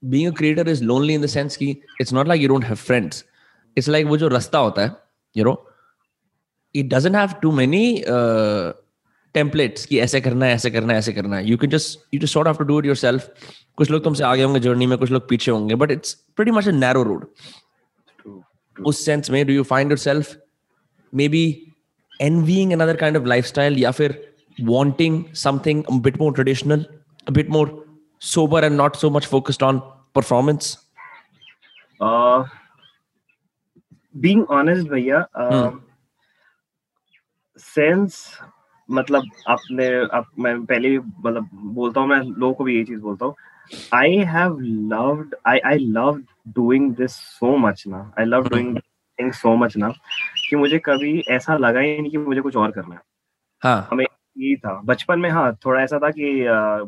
[0.04, 2.76] being a creator is lonely in the sense कि it's not like you don't have
[2.76, 3.24] friends
[3.76, 4.96] it's like वो जो रास्ता होता है
[5.36, 5.54] you know
[6.75, 8.73] it doesn't have too many uh,
[9.33, 12.19] templates कि ऐसे करना है ऐसे करना है ऐसे करना है you can just you
[12.19, 13.27] just sort of have to do it yourself
[13.77, 16.67] कुछ लोग तुमसे आगे होंगे जर्नी में कुछ लोग पीछे होंगे but it's pretty much
[16.67, 17.25] a narrow road
[18.87, 20.35] उस सेंस में do you find yourself
[21.21, 21.43] maybe
[22.29, 24.19] envying another kind of lifestyle या फिर
[24.69, 26.85] wanting something a bit more traditional
[27.27, 27.67] a bit more
[28.19, 29.81] sober and not so much focused on
[30.13, 30.77] performance
[32.01, 32.43] uh
[34.25, 35.79] being honest भैया uh, hmm.
[37.58, 38.38] Sense
[38.88, 43.00] मतलब आपने आप मैं पहले भी मतलब बोलता हूँ मैं लोगों को भी ये चीज़
[43.00, 43.34] बोलता हूँ।
[43.94, 49.32] I have loved I I love doing this so much ना। I love doing thing
[49.32, 49.88] so much ना
[50.48, 53.00] कि मुझे कभी ऐसा लगा ही नहीं कि मुझे कुछ और करना है।
[53.62, 56.32] हाँ। हमें यही था। बचपन में हाँ थोड़ा ऐसा था कि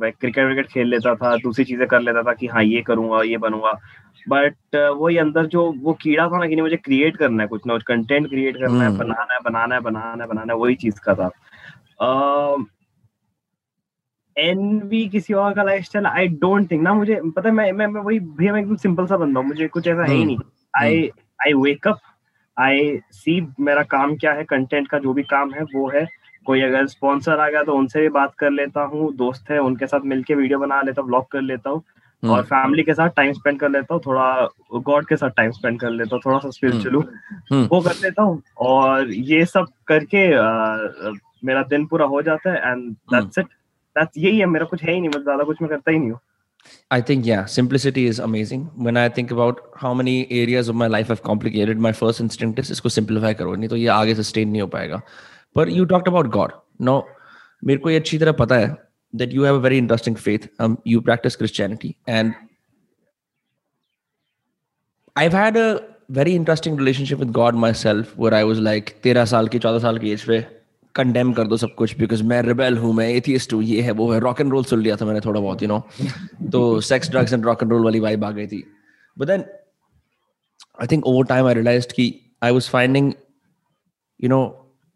[0.00, 3.22] मैं क्रिकेट विकेट खेल लेता था दूसरी चीज़ें कर लेता था कि हाँ ये करूँगा
[3.22, 3.72] ये बनूँगा।
[4.28, 7.66] बट वही अंदर जो वो कीड़ा था ना कि नहीं मुझे क्रिएट करना है कुछ
[7.66, 10.58] ना कुछ कंटेंट क्रिएट करना है हम्म। बनाना है बनाना है बनाना है बनाना है
[10.58, 11.30] वही चीज़ का था।
[14.37, 17.70] एन एनवी किसी और का life style I don't think ना मुझे पता है मैं
[17.72, 20.22] मैं, मैं वही भैया मैं एकदम सिंपल सा बंदा हूँ मुझे कुछ ऐसा है ही
[20.22, 20.38] हम्म। नहीं।
[20.76, 21.11] आई
[21.46, 21.98] आई वेकअप
[22.56, 26.06] आई सी मेरा काम क्या है कंटेंट का जो भी काम है वो है
[26.48, 29.87] कोई अगर स्पॉन्सर आ गया तो उनसे भी बात कर लेता हूँ दोस्त है उनके
[29.87, 31.82] साथ मिलके वीडियो बना लेता हूँ ब्लॉग कर लेता हूँ
[32.22, 35.50] हम्म। और फैमिली के साथ टाइम स्पेंड कर लेता हूँ थोड़ा गॉड के साथ टाइम
[35.50, 36.96] स्पेंड कर लेता हूँ थोड़ा सा स्पिरिचुअल
[37.52, 41.12] हम्म। वो कर लेता हूँ और ये सब करके आ,
[41.44, 43.46] मेरा दिन पूरा हो जाता है एंड दैट्स इट
[43.96, 46.11] दैट्स यही है मेरा कुछ है ही नहीं मतलब ज़्यादा कुछ मैं करता ही नहीं
[46.11, 46.20] हूँ
[46.90, 48.62] I think yeah, simplicity is amazing.
[48.87, 52.58] When I think about how many areas of my life I've complicated, my first instinct
[52.58, 55.00] is इसको simplify करो नहीं तो ये आगे sustain नहीं हो पाएगा.
[55.57, 56.55] But you talked about God.
[56.79, 57.01] No,
[57.63, 58.75] मेरे को ये अच्छी तरह पता है
[59.13, 60.49] that you have a very interesting faith.
[60.59, 62.33] Um, you practice Christianity, and
[65.15, 65.67] I've had a
[66.09, 69.97] very interesting relationship with God myself, where I was like, तेरह साल की चौदह साल
[69.99, 70.41] की एज पे
[70.95, 74.12] कंडेम कर दो सब कुछ बिकॉज मैं रिबेल हूँ मैं एथियस्ट हूँ ये है वो
[74.12, 75.79] है रॉक एंड रोल सुन लिया था मैंने थोड़ा बहुत यू नो
[76.51, 78.63] तो sex drugs and rock and roll वाली वाइब आ गई थी
[79.17, 79.45] but then
[80.81, 83.13] I think over time I realised कि I was finding
[84.19, 84.41] you know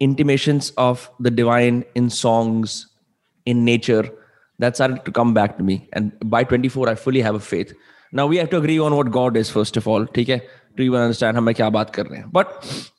[0.06, 2.88] intimations of the divine in songs,
[3.46, 4.04] in nature,
[4.58, 5.88] that started to come back to me.
[5.92, 7.72] And by 24, I fully have a faith.
[8.12, 10.02] Now we have to agree on what God is, first of all.
[10.02, 10.42] Okay?
[10.76, 12.90] Do you understand how much baat kar But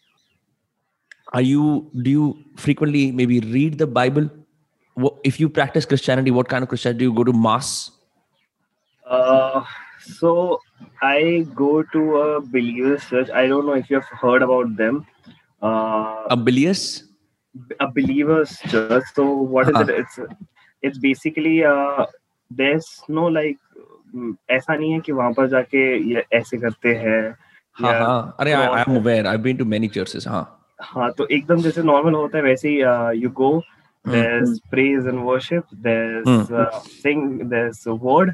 [1.34, 4.30] are you do you frequently maybe read the Bible?
[5.24, 7.92] If you practice Christianity, what kind of Christianity do you go to mass?
[9.06, 9.64] Uh,
[10.00, 10.60] so
[11.02, 13.30] I go to a believer's church.
[13.30, 15.06] I don't know if you have heard about them.
[15.64, 16.38] Uh, a
[17.80, 19.84] a believers church so what is uh-huh.
[19.84, 20.20] it it's
[20.84, 22.06] it's basically uh,
[22.52, 23.60] there's no like
[24.50, 27.22] ऐसा नहीं है कि वहाँ पर जाके ये ऐसे करते हैं
[27.82, 30.44] हाँ हाँ अरे I am aware I been to many churches हाँ
[30.82, 33.62] हाँ तो एकदम जैसे नॉर्मल होता है वैसे ही you go
[34.06, 34.64] there's mm.
[34.72, 36.40] praise and worship there's mm.
[36.62, 37.20] uh, sing
[37.52, 38.32] there's a word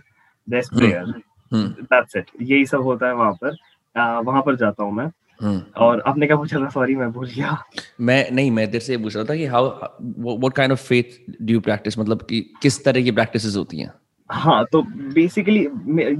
[0.47, 1.03] there's prayer
[1.51, 1.67] mm.
[1.91, 3.51] that's it यही सब होता है वहाँ पर
[3.95, 5.28] uh, वहाँ पर जाता हूँ मैं Hmm.
[5.77, 6.69] और आपने क्या पूछा था?
[6.69, 7.57] सॉरी मैं भूल गया।
[8.01, 9.67] मैं नहीं मैं तेरे से पूछ रहा था कि how
[10.01, 13.91] what kind of faith do you practise मतलब कि किस तरह की प्रैक्टिसेस होती हैं?
[14.29, 14.81] हाँ तो
[15.13, 15.67] बेसिकली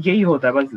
[0.09, 0.69] यही होता है बस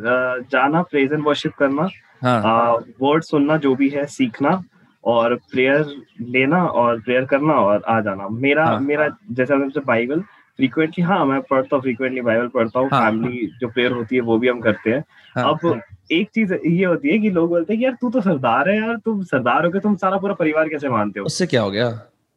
[0.51, 1.87] जाना प्रेज एंड वर्शिप करना
[2.21, 2.73] हाँ.
[3.01, 4.63] वर्ड सुनना जो भी है सीखना
[5.03, 5.85] और प्रेयर
[6.21, 9.07] लेना और प्रेयर करना और आ जाना। मेरा हाँ, मेरा.
[9.31, 10.23] जैसे बाइबल
[10.59, 14.21] फ्रीक्वेंटली हाँ मैं पढ़ता हूँ फ्रीक्वेंटली बाइबल पढ़ता हूँ हाँ, फैमिली जो प्रेयर होती है
[14.21, 15.03] वो भी हम करते हैं।
[15.35, 15.79] हाँ, अब हाँ.
[16.11, 18.75] एक चीज़ ये होती है कि लोग बोलते हैं कि यार तू तो सरदार है
[18.77, 21.25] यार तुम सरदार हो गए तुम सारा पूरा परिवार कैसे मानते हो?
[21.25, 21.89] उससे क्या हो गया?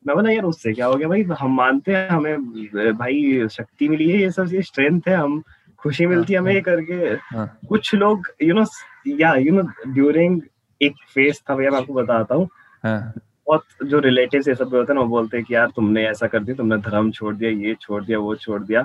[0.05, 1.23] मैं बोला यार उससे क्या हो गया भाई?
[1.41, 5.43] हम मानते हैं हमें भाई शक्ति मिली है ये सब ये स्ट्रेंथ है हम
[5.81, 6.95] खुशी मिलती है हमें ये करके।
[7.35, 8.65] हाँ। कुछ लोग यू नो
[9.19, 10.41] या यू नो ड्यूरिंग
[10.81, 12.49] एक फेस था भैया मैं आपको बताता हूँ।
[12.85, 13.13] हाँ।
[13.47, 16.27] बहुत जो रिलेटिव ये सब होते हैं ना वो बोलते हैं कि यार तुमने ऐसा
[16.27, 18.83] कर दिया तुमने धर्म छोड़ दिया ये छोड़ दिया वो छोड़ दिया।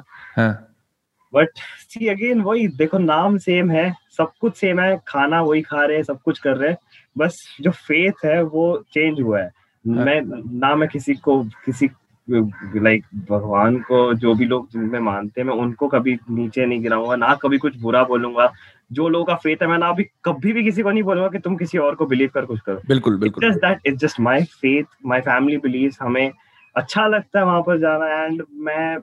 [1.34, 1.50] बट
[1.90, 5.98] सी अगेन वही देखो नाम सेम है सब कुछ सेम है खाना वही खा रहे
[5.98, 6.78] हैं सब कुछ कर रहे हैं
[7.18, 10.22] बस जो फेथ है वो चेंज हुआ है। हाँ। मैं
[10.60, 11.88] ना मैं किसी को किसी
[12.32, 17.16] लाइक भगवान को जो भी लोग जिनमें मानते हैं मैं उनको कभी नीचे नहीं गिराऊँगा
[17.16, 18.52] ना कभी कुछ बुरा बोलूँगा।
[18.92, 21.40] जो लोगों का फेथ है मैं ना अभी कभी भी किसी को नहीं बोलूँगा कि
[21.40, 24.44] तुम किसी और को बिलीव कर कुछ करो। बिल्कुल बिल्कुल। Just that it's just my
[24.44, 26.32] faith my family believe हमें
[26.76, 29.00] अच्छा लगता है वहाँ पर जाना एंड मैं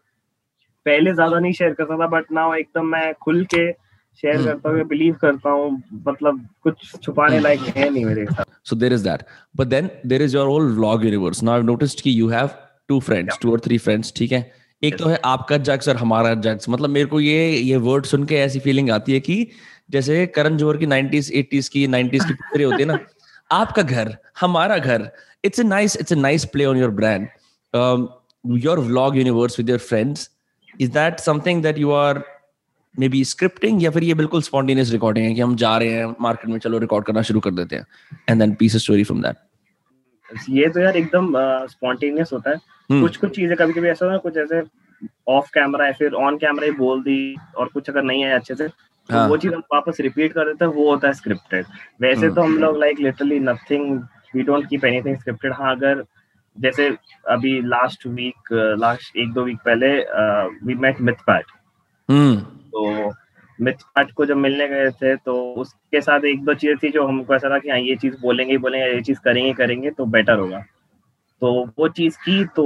[0.86, 3.70] पहले ज़्यादा नहीं शेयर करता था बट नाउ एकदम मैं खुल के
[4.22, 4.44] शेयर hmm.
[4.44, 7.40] करता हूँ बिलीव करता हूँ मतलब कुछ छुपाने.
[7.40, 9.22] लायक है नहीं मेरे साथ। So there is that
[9.56, 12.48] but then there is your whole vlog universe now I noticed कि you have
[12.88, 14.52] two friends two और थ्री फ्रेंड्स ठीक है?
[14.82, 18.24] एक तो है आपका जग्स और हमारा जग्स मतलब मेरे को ये ये वर्ड सुन
[18.24, 19.48] के ऐसी फीलिंग आती है कि
[19.90, 22.98] जैसे करण जोहर की 90s 80s की 90s की पिक्चरें होती है ना।
[23.52, 25.10] आपका घर हमारा घर
[25.44, 27.28] it's a nice it's a nice play on your brand
[28.46, 30.30] your vlog universe with your friends
[30.80, 32.22] is that something that you are
[33.08, 36.50] maybe scripting या फिर ये बिल्कुल स्पॉन्टेनियस रिकॉर्डिंग है कि हम जा रहे हैं मार्केट
[36.50, 37.86] में चलो रिकॉर्ड करना शुरू कर देते हैं
[38.28, 39.36] and then piece story from that
[40.50, 41.32] ये तो यार एकदम
[41.66, 43.00] स्पॉन्टेनियस होता है hmm.
[43.02, 44.62] कुछ कुछ चीज़ें कभी कभी ऐसा होता है कुछ ऐसे
[45.28, 48.54] ऑफ़ कैमरा है फिर ऑन कैमरा ही बोल दी और कुछ अगर नहीं है अच्छे
[48.54, 49.28] से तो हाँ.
[49.28, 51.66] वो चीज़ हम वापस रिपीट कर देते हैं वो होता है स्क्रिप्टेड
[52.00, 52.34] वैसे hmm.
[52.34, 54.00] तो हम लोग like literally nothing
[54.34, 56.04] we don't keep anything scripted हाँ अगर
[56.56, 56.88] जैसे
[57.30, 59.96] अभी लास्ट वीक लास्ट एक दो वीक पहले
[60.66, 61.44] वी मेट मिथ पैट
[62.08, 63.12] तो
[63.58, 67.34] मिथ को जब मिलने गए थे तो उसके साथ एक दो चीज़ें थी जो हमको
[67.34, 70.38] ऐसा था कि हाँ ये चीज़ बोलेंगे ही बोलेंगे ये चीज़ करेंगे करेंगे तो बेटर
[70.38, 70.64] होगा
[71.42, 72.64] तो वो चीज़ की तो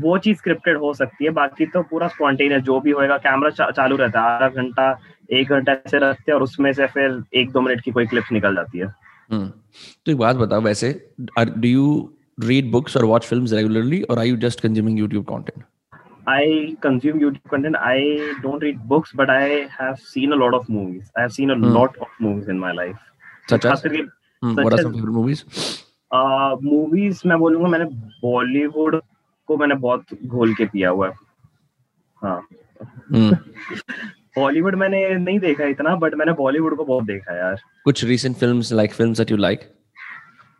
[0.00, 3.70] वो चीज़ स्क्रिप्टेड हो सकती है बाकी तो पूरा स्पॉन्टेनियस जो भी होएगा कैमरा चा,
[3.70, 4.90] चालू रहता है आधा घंटा
[5.30, 8.32] एक घंटा ऐसे रखते हैं और उसमें से फिर एक दो मिनट की कोई क्लिप
[8.32, 8.92] निकल जाती है
[9.30, 9.48] हम्म।
[10.06, 10.92] तो एक बात बताओ वैसे
[11.30, 11.88] डू यू
[12.40, 15.64] रीड बुक्स और वॉच फिल्म्स रेगुलरली और are you just consuming YouTube content
[16.28, 17.76] I consume YouTube content.
[17.80, 17.98] I
[18.42, 21.10] don't read books, but I have seen a lot of movies.
[21.16, 21.72] I have seen a mm.
[21.72, 22.96] lot of movies in my life.
[23.48, 23.82] Such as?
[23.82, 25.44] Mm, what are some favorite movies?
[26.10, 27.84] Uh, movies मैं बोलूँगा मैंने
[28.22, 29.00] बॉलीवुड
[29.46, 31.14] को मैंने बहुत घोल के पिया हुआ है
[32.22, 32.40] हाँ
[34.38, 38.72] हॉलीवुड मैंने नहीं देखा इतना बट मैंने बॉलीवुड को बहुत देखा यार कुछ recent films
[38.80, 39.66] like films that you like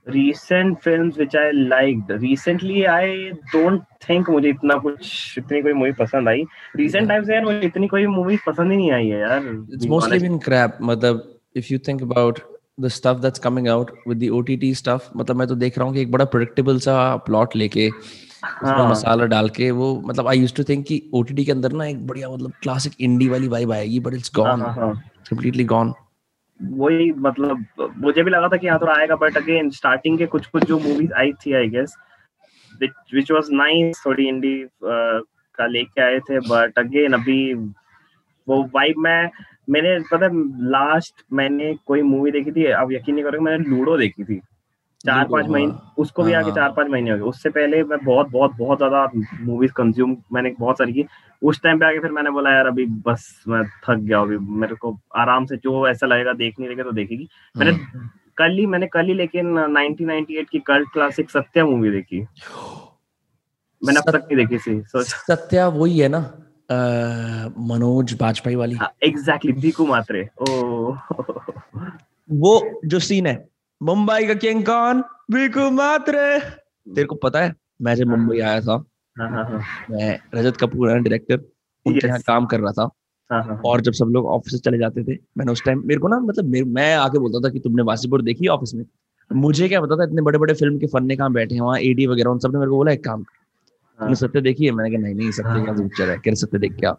[0.09, 2.11] recent films which I liked.
[2.23, 6.45] Recently, I don't think मुझे इतना कुछ इतनी कोई मूवी पसंद आई।
[6.81, 10.21] Recent times यार मुझे इतनी कोई मूवी पसंद ही नहीं आई है यार it's mostly
[10.27, 10.81] been crap.
[10.93, 11.25] मतलब
[11.57, 12.41] if you think about
[12.85, 15.95] the stuff that's coming out with the OTT stuff मतलब मैं तो देख रहा हूँ
[15.95, 17.91] कि एक बड़ा predictable सा प्लॉट लेके
[18.45, 18.91] हाँ.
[18.91, 22.07] मसाला डाल के वो मतलब आई यूज्ड टू थिंक कि ओटीटी के अंदर ना एक
[22.07, 24.63] बढ़िया मतलब क्लासिक इंडी वाली वाइब आएगी but it's gone
[25.31, 25.93] completely gone
[26.61, 27.65] वही मतलब
[27.99, 30.79] मुझे भी लगा था कि यहाँ थोड़ा आएगा बट अगेन स्टार्टिंग के कुछ कुछ जो
[30.79, 31.97] मूवीज़ आई थी I guess
[33.15, 39.31] which was nice थोड़ी इंडी का लेके आए थे बट अगेन अभी वो वाइब में,
[39.71, 40.29] मैंने, पता
[40.71, 44.41] लास्ट मैंने कोई मूवी देखी थी अब यकीन नहीं करोगे, मैंने लूडो देखी थी।
[45.05, 47.83] चार पाँच महीने हाँ। उसको भी आगे हाँ। चार पाँच महीने हो गए उससे पहले
[47.83, 49.05] मैं बहुत बहुत बहुत ज़्यादा
[49.41, 51.05] मूवीज़ कंज्यूम मैंने बहुत सारी की
[51.43, 54.75] उस टाइम पे आके फिर मैंने बोला यार अभी बस मैं थक गया अभी मेरे
[54.75, 58.87] को आराम से जो ऐसा लगेगा देखने लगे तो देखेगी मैंने हाँ। कल ही मैंने
[58.87, 62.21] कल ही लेकिन 1998 की कल्ट क्लासिक सत्या मूवी देखी
[63.83, 66.21] मैंने अब तक नहीं देखी थी सत्या वही है ना
[66.71, 70.95] मनोज बाजपेयी वाली एग्जैक्टली दीकू मात्रे ओ
[72.29, 73.37] वो जो सीन है
[73.81, 75.01] मुंबई का किंग कौन?
[75.31, 78.73] बीकू मात्रे। तेरे को पता है मैं जब मुंबई आया था
[79.17, 79.61] हाँ, हाँ, हाँ।
[79.91, 81.41] मैं रजत कपूर है डायरेक्टर
[81.87, 82.91] उनके यहाँ काम कर रहा था।
[83.65, 86.67] और जब सब लोग ऑफ़िस चले जाते थे मैंने उस टाइम मेरे को ना मतलब
[86.75, 88.85] मैं आके बोलता था कि तुमने वासीपुर देखी ऑफ़िस में?
[89.31, 92.07] मुझे क्या पता था इतने बड़े बड़े फ़िल्म के फन्ने कहाँ बैठे हैं वहाँ एडी
[92.07, 94.71] वगैरह उन सबने मेरे को बोला एक काम तुमने सत्य देखी है?
[94.73, 96.19] मैंने कहा नहीं नहीं सत्य क्या पिक्चर है?
[96.19, 96.97] कह सत्य देख क्या?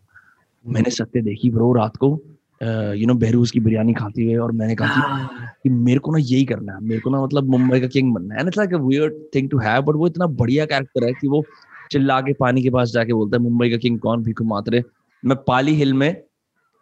[0.65, 2.15] मैंने सत्य देखी ब्रो रात को।
[2.61, 5.29] यू नो बहरूज की बिरयानी खाती हुए और मैंने कहा हाँ।
[5.63, 8.35] कि मेरे को ना यही करना है मेरे को ना मतलब मुंबई का किंग बनना
[8.35, 11.27] है। It's like a weird thing to have but वो इतना बढ़िया कैरेक्टर है कि
[11.27, 11.43] वो
[11.91, 14.23] चिल्ला के पानी के पास जाके बोलता है मुंबई का किंग कौन?
[14.23, 14.83] भीखू मात्रे।
[15.23, 16.23] मैं पाली हिल में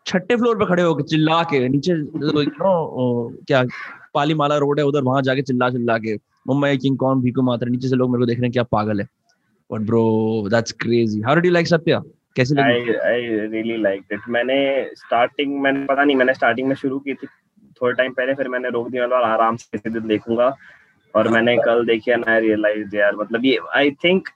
[0.06, 3.64] छठे फ्लोर पे खड़े होकर चिल्ला के नीचे नो क्या
[4.14, 6.16] पाली माला रोड है उधर वहाँ जाके चिल्ला चिल्ला के
[6.48, 7.22] मुंबई किंग कौन?
[7.22, 9.08] भीखू मात्रे। नीचे से लोग मेरे को देख रहे हैं क्या पागल है?
[9.70, 12.02] But bro that's crazy how do like Satya
[12.38, 12.94] कैसे लगी?
[12.94, 14.58] I I really like it मैंने
[14.96, 17.28] स्टार्टिंग मैंने पता नहीं मैंने स्टार्टिंग में शुरू की थी
[17.82, 20.56] थोड़े टाइम पहले फिर मैंने रोक दिया और आराम से किसी दिन देखूँगा।
[21.16, 24.28] और मैंने कल देखी एंड आई रियलाइज़ यार मतलब ये I think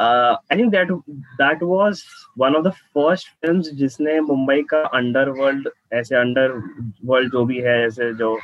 [0.00, 0.92] I think that
[1.40, 2.02] that was
[2.38, 6.62] one of the first films जिसने मुंबई का अंडरवर्ल्ड ऐसे अंडर
[7.04, 8.38] वर्ल्ड जो भी है ऐसे जो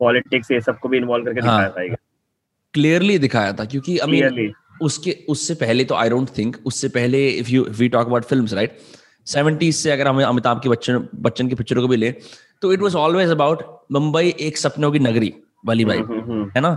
[0.00, 1.96] पॉलिटिक्स ये सबको भी इन्वॉल्व करके हाँ, दिखाया था
[2.74, 7.28] क्लियरली दिखाया था क्योंकि आई मीन उसके उससे पहले तो आई डोंट थिंक उससे पहले
[7.28, 8.78] if you we talk about films right
[9.26, 12.10] seventies से अगर हमें अमिताभ की बच्चन बच्चन की पिक्चरों को भी ले
[12.62, 13.62] तो it was always about
[13.92, 15.32] Mumbai एक सपनों की नगरी
[15.66, 16.74] वाली बाई हम्म, हम्म, हम्म। है ना?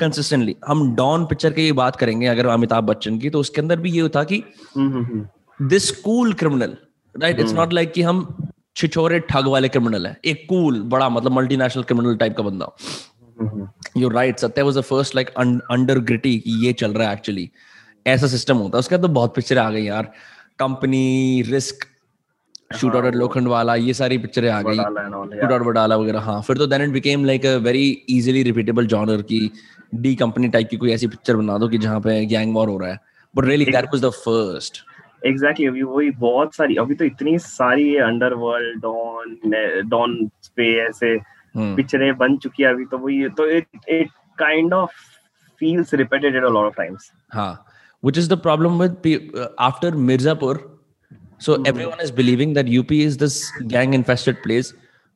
[0.00, 3.90] कंसिस्टेंटली हम डॉन पिक्चर की बात करेंगे अगर अमिताभ बच्चन की तो उसके अंदर भी
[3.90, 4.42] ये था कि
[5.62, 6.76] this cool criminal
[7.14, 8.26] right it's not like कि हम
[8.76, 12.70] छिछोरे ठग वाले क्रिमिनल है। एक कूल बड़ा मतलब मल्टीनेशनल क्रिमिनल टाइप का बंदा
[13.96, 15.30] you right Satya was the first like
[15.70, 17.50] under gritty कि ये चल रहा है एक्चुअली
[18.06, 20.12] ऐसा सिस्टम होता है। उसके बाद तो बहुत पिक्चरें आ गई यार।
[20.58, 21.86] कंपनी रिस्क
[22.76, 26.58] शूट आउट लोखंड वाला ये सारी पिक्चरें आ गई। शूट आउट वडाला वगैरह हाँ। फिर
[26.58, 29.50] तो then it became like a very easily repeatable genre की
[29.94, 32.78] डी कंपनी टाइप की कोई ऐसी पिक्चर बना दो कि जहाँ पे गैंग वॉर हो
[32.78, 32.98] रहा है।
[33.34, 34.82] But really that was the first
[35.26, 39.36] exactly अभी वही बहुत सारी अभी तो इतनी सारी अंडरवर्ल्ड डॉन
[39.88, 40.16] डॉन
[40.56, 41.14] पे ऐसे
[41.56, 44.90] पिक्चरें बन चुकी है अभी तो वही तो it it kind of
[45.62, 47.06] feels repetitive a lot of times.
[47.32, 47.66] हाँ
[48.02, 50.52] which is the problem with uh, after Mirzapur.
[51.38, 51.66] So mm-hmm.
[51.66, 53.36] everyone is believing that UP is this
[53.72, 54.70] gang infested place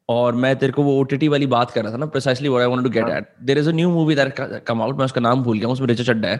[0.08, 2.68] और मैं तेरे को वो ओटीटी वाली बात कर रहा था ना precisely what I
[2.68, 4.34] wanted to get at there is a new movie that
[4.66, 6.36] come out मैं उसका नाम भूल गया उसमें रिचा चड्डा है।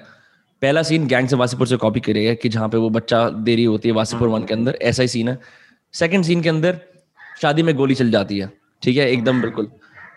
[0.63, 3.65] पहला सीन गैंग से वासीपुर से कॉपी करे है कि जहाँ पे वो बच्चा देरी
[3.65, 5.39] होती है वासीपुर वन के अंदर ऐसा ही सीन है।
[5.93, 6.81] सेकंड सीन के अंदर
[7.43, 8.53] शादी में गोली चल जाती है
[8.83, 9.71] ठीक है एकदम बिल्कुल।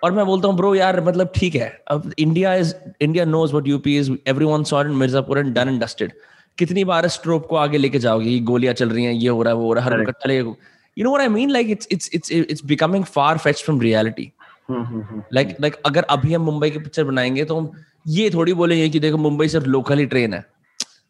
[0.04, 3.68] और मैं बोलता हूँ ब्रो यार मतलब ठीक है अब India is India knows what
[3.68, 6.12] UP is everyone saw in Mirzapur and done and dusted
[6.58, 9.60] कितनी बार स्ट्रोप को आगे लेके जाओगे गोलियाँ चल रही हैं ये हो रहा है
[9.60, 10.56] वो हो रहा है हर वक्त चलेगा।
[10.98, 14.32] You know what I mean like it's it's it's it's becoming far fetched from reality
[14.72, 17.72] like like अगर अभी हम मुंबई की पिक्चर बनाएँगे तो हम
[18.08, 20.44] ये थोड़ी बोलेंगे कि देखो मुंबई सिर्फ़ लोकल ही ट्रेन है।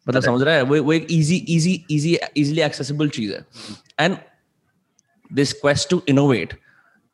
[0.06, 0.62] मतलब समझ रहा है?
[0.62, 3.44] वो वो एक easy easy easy easily accessible चीज़ है।
[4.00, 4.16] And
[5.30, 6.54] this quest to innovate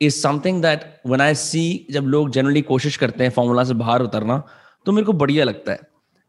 [0.01, 4.01] is something that when I see जब लोग जनरली कोशिश करते हैं फॉर्मूला से बाहर
[4.01, 4.41] उतरना
[4.85, 5.79] तो मेरे को बढ़िया लगता है।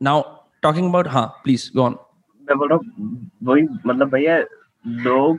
[0.00, 0.22] नाउ
[0.62, 1.96] टॉकिंग अबाउट हाँ प्लीज़ गो ऑन
[2.48, 4.38] मैं बोल रहा हूँ, वही मतलब भैया,
[4.87, 5.38] लोग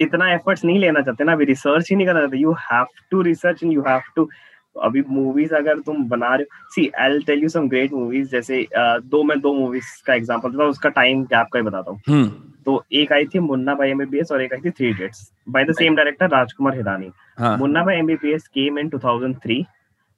[0.00, 3.22] इतना एफर्ट्स नहीं लेना चाहते ना, अभी रिसर्च ही नहीं करना चाहते। You have to
[3.22, 4.28] research and you have to
[4.76, 8.66] अभी मूवीज़ अगर तुम बना रहे हो see I tell you some great movies जैसे
[8.76, 12.00] दो मैं दो मूवीज़ का एग्जांपल देता हूँ उसका टाइम गैप का ही बताता हूँ
[12.08, 12.28] हम्म।
[12.66, 15.72] तो एक आई थी मुन्ना भाई एमबीबीएस और एक आई थी Three Idiots by the
[15.72, 17.10] same director Rajkumar Hirani
[17.58, 19.64] Munna Bhai MBBS came in 2003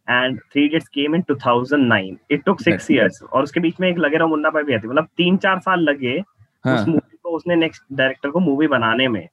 [0.08, 3.98] and Three Idiots came in 2009 it took six years और उसके बीच में एक
[3.98, 6.18] लगे रहा मुन्ना भाई भी आती मतलब तीन चार साल लगे
[6.64, 6.74] हाँ.
[6.74, 9.26] उस मूवी को उसने नेक्स्ट डायरेक्टर को मूवी बनाने में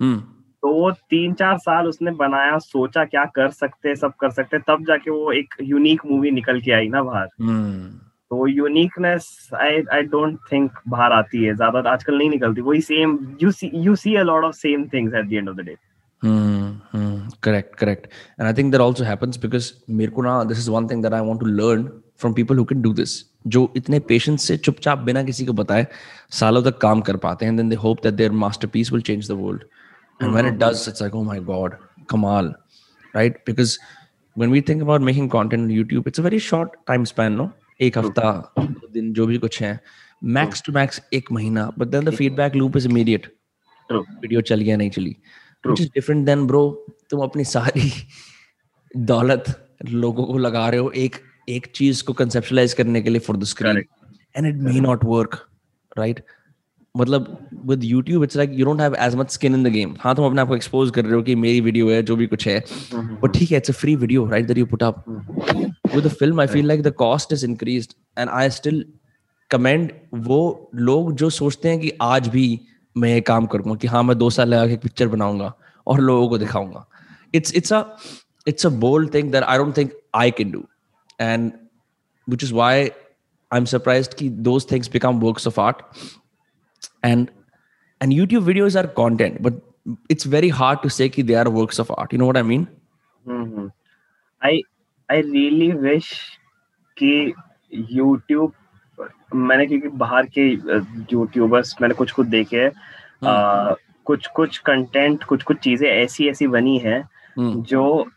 [0.00, 0.22] हम्म।
[0.64, 4.84] तो वो तीन चार साल उसने बनाया सोचा क्या कर सकते सब कर सकते तब
[4.84, 7.88] जाके वो एक यूनिक मूवी निकल के आई ना बाहर। हम्म।
[8.30, 13.18] तो uniqueness I I don't think बाहर आती है ज़्यादा आजकल नहीं निकलती वही same
[13.42, 15.76] you see you see a lot of same things at the end of the day
[17.42, 20.88] correct correct and I think that also happens because मेरे को ना this is one
[20.88, 21.88] thing that I want to learn
[22.20, 25.86] from people who can do this जो इतने patience से चुपचाप बिना किसी को बताए
[26.32, 29.34] सालों तक काम कर पाते हैं then they hope that their masterpiece will change the
[29.36, 29.64] world
[30.20, 31.74] and when it does it's like oh my god
[32.10, 32.54] कमाल
[33.14, 33.78] right because
[34.36, 37.50] when we think about making content on YouTube, it's a very short time span, no?
[37.80, 38.54] एक हफ़्ता
[38.92, 39.78] दिन जो भी कुछ है
[40.34, 43.26] max to max एक महीना but then the feedback loop is immediate
[43.90, 45.16] video चल गया नहीं चली
[45.64, 46.62] which is different than bro
[47.10, 47.90] तुम अपनी सारी
[48.94, 49.44] दौलत
[49.86, 51.16] लोगों को लगा रहे हो एक
[51.48, 53.82] एक चीज़ को कंसेप्शलाइज करने के लिए for the screen
[54.36, 55.36] and it may not work
[55.98, 56.24] right
[56.96, 60.14] मतलब with YouTube it's like you don't have as much skin in the game हाँ
[60.14, 62.46] तुम अपने आप को एक्सपोज कर रहे हो कि मेरी वीडियो है जो भी कुछ
[62.48, 62.58] है।
[62.94, 66.40] बट ठीक है it's a free video right that you put up with the film
[66.40, 68.84] I feel like the cost is increased and I still
[69.50, 69.92] commend
[70.26, 72.60] वो लोग जो सोचते हैं कि आज भी
[72.96, 75.52] मैं ये काम करूँगा कि हाँ मैं दो साल लगा के पिक्चर बनाऊँगा
[75.86, 76.86] और लोगों को दिखाऊँगा।
[77.34, 77.84] It's it's a
[78.48, 80.64] it's a bold thing that I don't think I can do
[81.20, 81.50] and
[82.28, 85.82] which is why I am surprise कि those things become works of art
[87.04, 87.30] and
[88.00, 89.54] and youtube videos are content but
[90.08, 92.46] it's very hard to say that they are works of art you know what i
[92.52, 92.66] mean
[93.26, 93.66] mm-hmm.
[94.42, 94.60] i
[95.08, 96.14] i really wish
[96.98, 97.32] कि
[97.90, 98.50] YouTube
[99.34, 100.48] मैंने क्योंकि बाहर के
[101.12, 103.76] YouTubers मैंने कुछ कुछ देखे हैं hmm.
[104.04, 107.62] कुछ कुछ कंटेंट कुछ कुछ चीज़ें ऐसी ऐसी बनी है hmm.
[107.62, 108.10] जो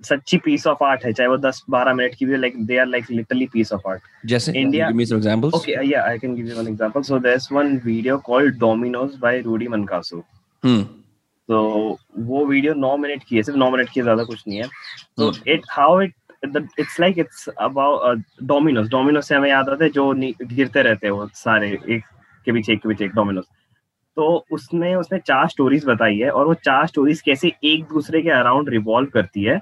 [0.00, 2.86] सच्ची पीस ऑफ़ आर्ट है चाहे वो 10 12 मिनट की भी like they are
[2.86, 6.34] like literally piece of art जैसे India give me some examples okay या I can
[6.34, 10.22] give you one example so there is one video called Domino's by Rudy Mancuso
[10.62, 10.82] हम्म
[11.48, 14.68] तो वो video 9 minute की है सिर्फ़ 9 minute की ज़्यादा कुछ नहीं है.
[15.16, 16.14] तो it how it
[16.78, 21.12] it's like it's about Domino's Domino's से हमें याद आता है जो गिरते रहते हैं
[21.12, 22.02] वो सारे एक
[22.46, 23.44] के पीछे एक के पीछे एक डोमिनोज
[24.16, 28.30] तो उसने उसने चार स्टोरीज बताई है और वो चार स्टोरीज कैसे एक दूसरे के
[28.30, 29.60] अराउंड रिवॉल्व करती है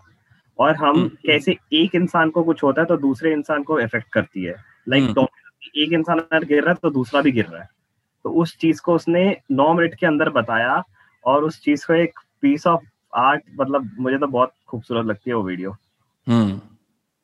[0.58, 4.12] और हम हम्म। कैसे एक इंसान को कुछ होता है तो दूसरे इंसान को इफ़ेक्ट
[4.12, 4.54] करती है।
[4.88, 7.68] लाइक like, हम्म। एक इंसान अगर गिर रहा है तो दूसरा भी गिर रहा है।
[8.24, 10.82] तो उस चीज़ को उसने नौ मिनट के अंदर बताया
[11.24, 12.84] और उस चीज़ को एक पीस ऑफ़
[13.16, 15.70] आर्ट मतलब मुझे तो बहुत खूबसूरत लगती है वो वीडियो
[16.26, 16.58] हम्म।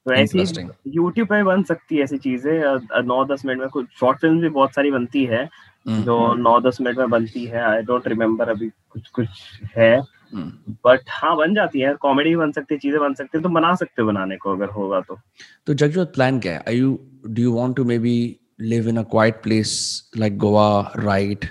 [0.07, 0.45] तो ऐसी
[0.89, 4.49] यूट्यूब पे बन सकती है ऐसी चीज़ें। नौ दस मिनट में कुछ शॉर्ट फ़िल्म भी
[4.49, 5.49] बहुत सारी बनती है
[5.87, 9.29] जो नौ दस मिनट में बनती है। आई डोंट रिमेम्बर अभी कुछ कुछ
[9.77, 10.01] है।
[10.35, 13.75] बट हाँ बन जाती है कॉमेडी बन सकती है चीज़ें बन सकती है तो बना
[13.75, 15.19] सकते बनाने को अगर होगा तो।
[15.67, 16.77] तो जगजोत प्लान क्या है?
[16.77, 18.15] You do you want to maybe
[18.61, 19.75] live in a quiet place
[20.17, 21.45] like Goa right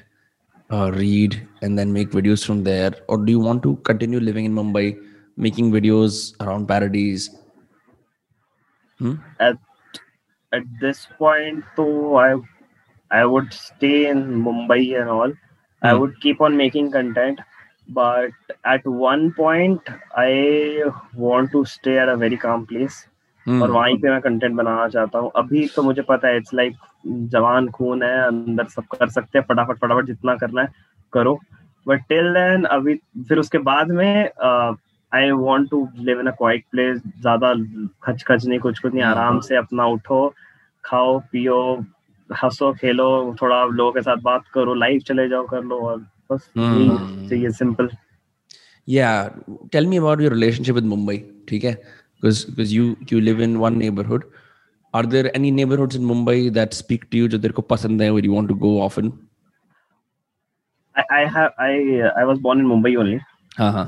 [0.70, 4.54] read and then make videos from there और do you want to continue living in
[4.54, 4.96] Mumbai
[5.39, 7.30] making videos around paradise
[10.52, 12.34] at this point तो I
[13.12, 15.36] I would stay in Mumbai and all
[15.82, 17.41] I would keep on making content
[17.93, 18.32] but
[18.63, 20.84] at one point I
[21.15, 22.99] want to stay at a very calm place
[23.45, 23.62] hmm.
[23.62, 26.75] और वहीं पे मैं content बनाना चाहता हूँ अभी तो मुझे पता है इट्स लाइक
[27.36, 30.73] जवान खून है अंदर सब कर सकते हैं फटाफट फटाफट जितना करना है
[31.13, 31.39] करो
[31.86, 32.95] बट टिल देन अभी
[33.30, 34.30] फिर उसके बाद में
[35.12, 37.54] I want to live in a quiet place ज़्यादा
[38.04, 39.12] खच खच नहीं कुछ कुछ नहीं hmm.
[39.12, 40.27] आराम से अपना उठो
[40.84, 41.62] खाओ पियो
[42.30, 43.10] हंसो खेलो
[43.41, 47.89] थोड़ा लोगों के साथ बात करो लाइव चले जाओ कर लो और बस चाहिए सिंपल
[48.88, 49.10] या
[49.72, 51.17] tell me about your relationship with Mumbai
[51.50, 51.74] ठीक है?
[51.74, 54.24] Because because you you live in one neighbourhood
[54.94, 58.10] are there any neighbourhoods in Mumbai that speak to you जो तेरे को पसंद है
[58.12, 59.12] where you want to go often
[60.96, 63.17] I have I I was born in Mumbai only
[63.58, 63.86] हाँ हाँ.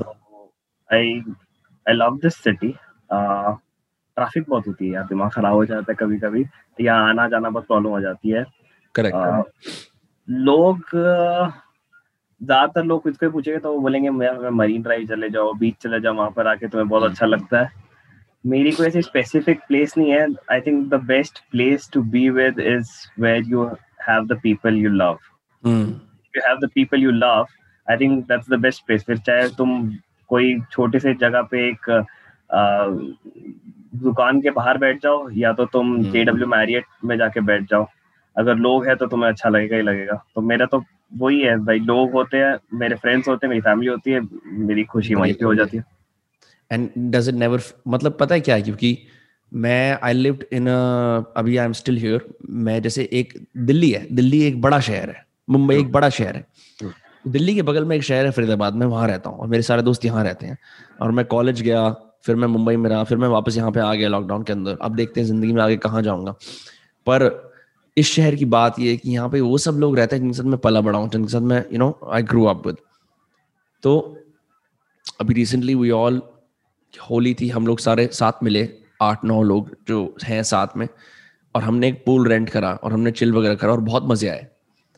[0.90, 1.12] I
[1.86, 2.74] I love this city
[3.10, 6.44] traffic बहुत होती है यार दिमाग खराब हो जाता है कभी कभी
[6.80, 8.44] या आना जाना बस प्रॉब्लम हो जाती है.
[8.94, 9.42] करेक्ट uh,
[10.28, 10.78] लोग
[12.44, 16.00] ज़्यादातर लोग कुछ को पूछेंगे तो वो बोलेंगे मैं मरीन ड्राइव चले जाओ बीच चले
[16.00, 17.70] जाओ वहाँ पर आके तुम्हें बहुत अच्छा लगता है।
[18.44, 22.58] मेरी कोई ऐसी स्पेसिफिक प्लेस नहीं है। I think the best place to be with
[22.60, 23.64] is where you
[24.08, 25.18] have the people you love
[25.64, 27.46] you have the people you love
[27.88, 29.90] I think that's the best place फिर चाहे तुम
[30.30, 31.90] कोई छोटे से जगह पे एक
[34.02, 37.86] दुकान के बाहर बैठ जाओ या तो तुम जे डब्ल्यू मैरियट में जाके बैठ जाओ।
[38.36, 40.82] अगर लोग है तो तुम्हें अच्छा लगेगा ही लगेगा। तो मेरा तो
[41.14, 44.20] वही है भाई लोग होते हैं मेरे फ्रेंड्स होते हैं मेरी फैमिली होती है
[44.66, 45.84] मेरी खुशी वहीं पे हो जाती है।
[46.70, 48.62] एंड डज इट नेवर मतलब पता है क्या है?
[48.62, 48.98] क्योंकि
[49.52, 50.66] मैं आई लिव्ड इन
[51.36, 55.24] अभी आई एम स्टिल हियर मैं जैसे एक दिल्ली है दिल्ली एक बड़ा शहर है
[55.48, 56.46] मुंबई एक बड़ा शहर है।
[57.24, 59.82] दिल्ली के बगल में एक शहर है फरीदाबाद में वहाँ रहता हूँ और मेरे सारे
[59.82, 60.58] दोस्त यहाँ रहते हैं।
[61.02, 61.88] और मैं कॉलेज गया
[62.26, 64.76] फिर मैं मुंबई में रहा फिर मैं वापस यहाँ पे आ गया लॉकडाउन के अंदर।
[64.82, 66.32] अब देखते हैं ज़िंदगी में आगे कहाँ जाऊँगा।
[67.06, 67.28] पर
[67.96, 70.36] इस शहर की बात ये है कि यहाँ पे वो सब लोग रहते हैं जिनके
[70.36, 72.76] साथ मैं पला बड़ा हूँ जिनके साथ मैं you know I grow up with
[73.82, 73.98] तो
[75.20, 76.22] अभी रिसेंटली वी ऑल
[77.10, 78.68] होली थी हम लोग सारे साथ मिले
[79.02, 80.88] आठ नौ लोग जो हैं साथ में
[81.54, 84.46] और हमने एक पूल रेंट करा और हमने चिल वगैरह करा और बहुत मज़े आए।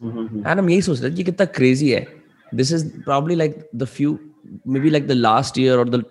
[0.02, 2.06] एंड हम यही सोच रहे थे कि कितना क्रेजी है।
[2.54, 4.18] This is probably like the few
[4.80, 6.04] maybe like the last year और द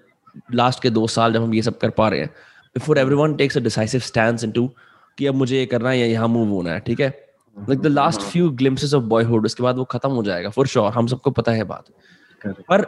[0.53, 2.29] लास्ट के दो साल जब हम ये सब कर पा रहे हैं
[2.75, 4.69] before everyone takes a decisive stand into
[5.17, 7.09] कि अब मुझे ये करना है या यहाँ मूव होना है ठीक है?
[7.57, 10.91] Like the last few glimpses of boyhood उसके बाद वो खत्म हो जाएगा फॉर श्योर
[10.93, 11.85] हम सबको पता है बात।
[12.69, 12.85] पर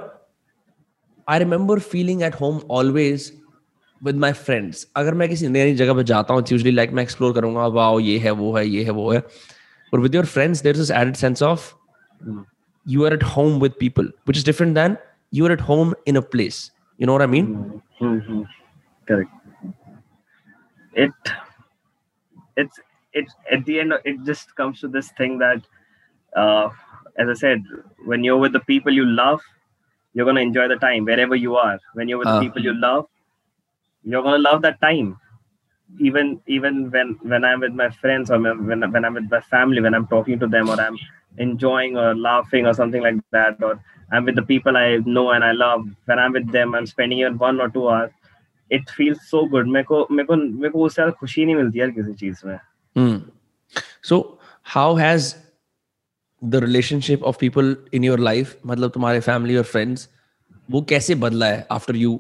[1.28, 3.32] I remember feeling at home always
[4.02, 7.04] with my friends अगर मैं किसी नई नई जगह पे जाता हूँ यूजली लाइक मैं
[7.04, 9.24] एक्सप्लोर करूँगा वाओ ये है वो है ये है वो है।
[9.94, 11.74] और with your friends there is added sense of
[12.86, 14.94] you are at home with people which is different than
[15.38, 16.60] you are at home in a place.
[17.00, 17.50] You know what i mean?
[18.02, 18.44] Mm-hmm.
[22.58, 22.80] It's
[23.14, 23.94] it at the end.
[24.06, 25.62] It just comes to this thing that,
[26.36, 26.70] uh,
[27.18, 27.64] as I said,
[28.06, 29.42] when you're with the people you love,
[30.14, 31.80] you're gonna enjoy the time wherever you are.
[31.94, 32.40] When you're with Ah.
[32.40, 33.08] the people you love,
[34.04, 35.18] you're gonna love that time.
[36.00, 39.42] Even even when when I'm with my friends or when when when I'm with my
[39.42, 40.98] family, when I'm talking to them or I'm
[41.38, 43.80] enjoying or laughing or something like that, or
[44.12, 45.86] I'm with the people I know and I love.
[46.06, 48.12] When I'm with them, I'm spending even one or two hours.
[48.72, 49.68] It feels so good.
[49.74, 52.58] मेरे को मेरे को मेरे को उससे ज़्यादा खुशी नहीं मिलती यार किसी चीज़ में.
[52.98, 53.18] Hmm.
[54.10, 54.18] so
[54.74, 55.26] how has
[56.42, 60.08] the relationship of people in your life मतलब तुम्हारे family और friends
[60.72, 62.12] वो कैसे बदला है after you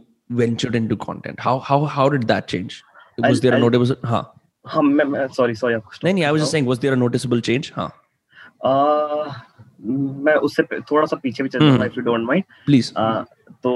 [0.41, 2.77] ventured into content how how how did that change
[3.17, 4.23] was I'll- there a I'll- noticeable हाँ
[4.65, 7.01] हाँ मैं sorry sorry आपको नहीं नहीं I was कर just saying was there a
[7.03, 7.89] noticeable change हाँ
[8.65, 9.31] आ,
[9.80, 12.91] मैं उससे थोड़ा सा पीछे भी चल हम्म। If you don't mind please
[13.63, 13.73] तो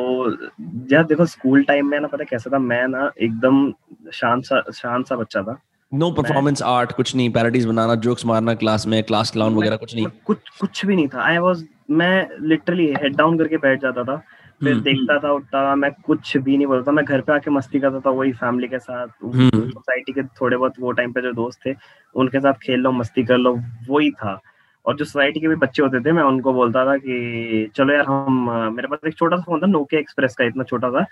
[0.92, 3.72] यार देखो स्कूल टाइम में ना पता कैसा था मैं ना एकदम
[4.14, 5.58] शांत सा शांत सा बच्चा था।
[5.92, 9.96] नो performance art कुछ नहीं parodies बनाना jokes मारना क्लास में क्लास clown वगैरह कुछ
[9.96, 14.04] नहीं। कुछ कुछ भी नहीं था। आई वाज मैं लिटरली हेड डाउन करके बैठ जाता
[14.04, 14.16] था
[14.64, 17.52] फिर हम्म। देखता था उठता था मैं कुछ भी नहीं बोलता मैं घर पे आके
[17.52, 21.22] मस्ती करता था वही फैमिली के साथ हम्म। सोसाइटी के थोड़े बहुत वो टाइम पे
[21.22, 21.74] जो दोस्त थे
[22.16, 23.58] उनके साथ खेल लो मस्ती कर लो
[23.90, 24.40] वही था।
[24.86, 28.06] और जो सोसाइटी के भी बच्चे होते थे मैं उनको बोलता था कि चलो यार
[28.06, 31.06] हम मेरे पास एक छोटा सा फ़ोन था नोकिया एक्सप्रेस का इतना छोटा सा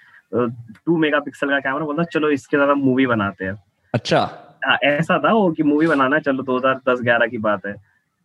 [0.85, 3.55] टू मेगा पिक्सल का कैमरा बोलता चलो इसके साथ हम मूवी बनाते हैं।
[3.93, 4.19] अच्छा।
[4.65, 7.73] हाँ, ऐसा था वो कि मूवी बनाना चलो 2010 11 की बात है।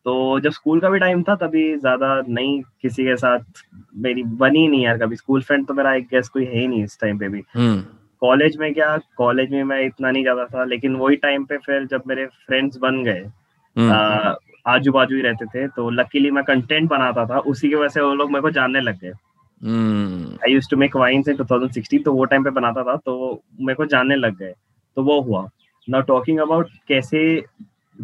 [0.07, 3.62] तो जब स्कूल का भी टाइम था तभी ज़्यादा नहीं किसी के साथ
[3.97, 6.82] मेरी बनी नहीं यार कभी। स्कूल फ्रेंड तो मेरा एक गैस कोई है ही नहीं
[6.84, 7.80] इस टाइम पे भी। हम्म।
[8.22, 11.86] कॉलेज में क्या कॉलेज में मैं इतना नहीं जाता था लेकिन वही टाइम पे फिर
[11.86, 13.24] जब मेरे फ्रेंड्स बन गए
[13.76, 14.34] हम्म।
[14.67, 18.01] आजू बाजू ही रहते थे तो लकीली मैं कंटेंट बनाता था उसी की वजह से
[18.01, 19.12] वो लोग मेरे को जानने लग गए।
[20.45, 23.75] I use to make vines in 2016 तो वो टाइम पे बनाता था तो मेरे
[23.75, 24.55] को जानने लग गए
[24.97, 25.49] तो वो हुआ।
[25.89, 27.41] नाउ टॉकिंग अबाउट कैसे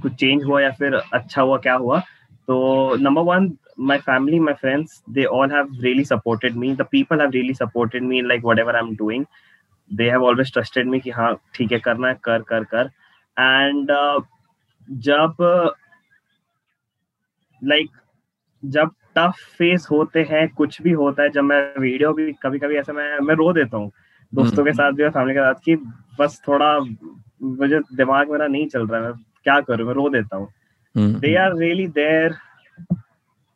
[0.03, 2.01] कुछ चेंज हुआ या फिर अच्छा हुआ क्या हुआ
[2.47, 3.53] तो number one
[3.89, 8.03] my family my friends they all have really supported me the people have really supported
[8.09, 9.25] me in like whatever i'm doing.
[9.91, 12.91] They have always trusted me कि हाँ ठीक है करना है कर कर कर।
[13.39, 14.21] And uh,
[14.91, 15.41] जब
[17.65, 17.91] लाइक
[18.65, 22.77] जब टफ फेस होते हैं कुछ भी होता है जब मैं वीडियो भी कभी कभी
[22.77, 23.91] ऐसे मैं मैं रो देता हूँ।
[24.33, 25.77] दोस्तों के साथ भी और फैमिली के साथ कि
[26.21, 26.79] बस थोड़ा
[27.43, 29.87] मुझे दिमाग मेरा नहीं चल रहा है मैं क्या करूँ?
[29.87, 30.49] मैं रो देता हूँ।
[30.95, 32.35] हम्म। They are really there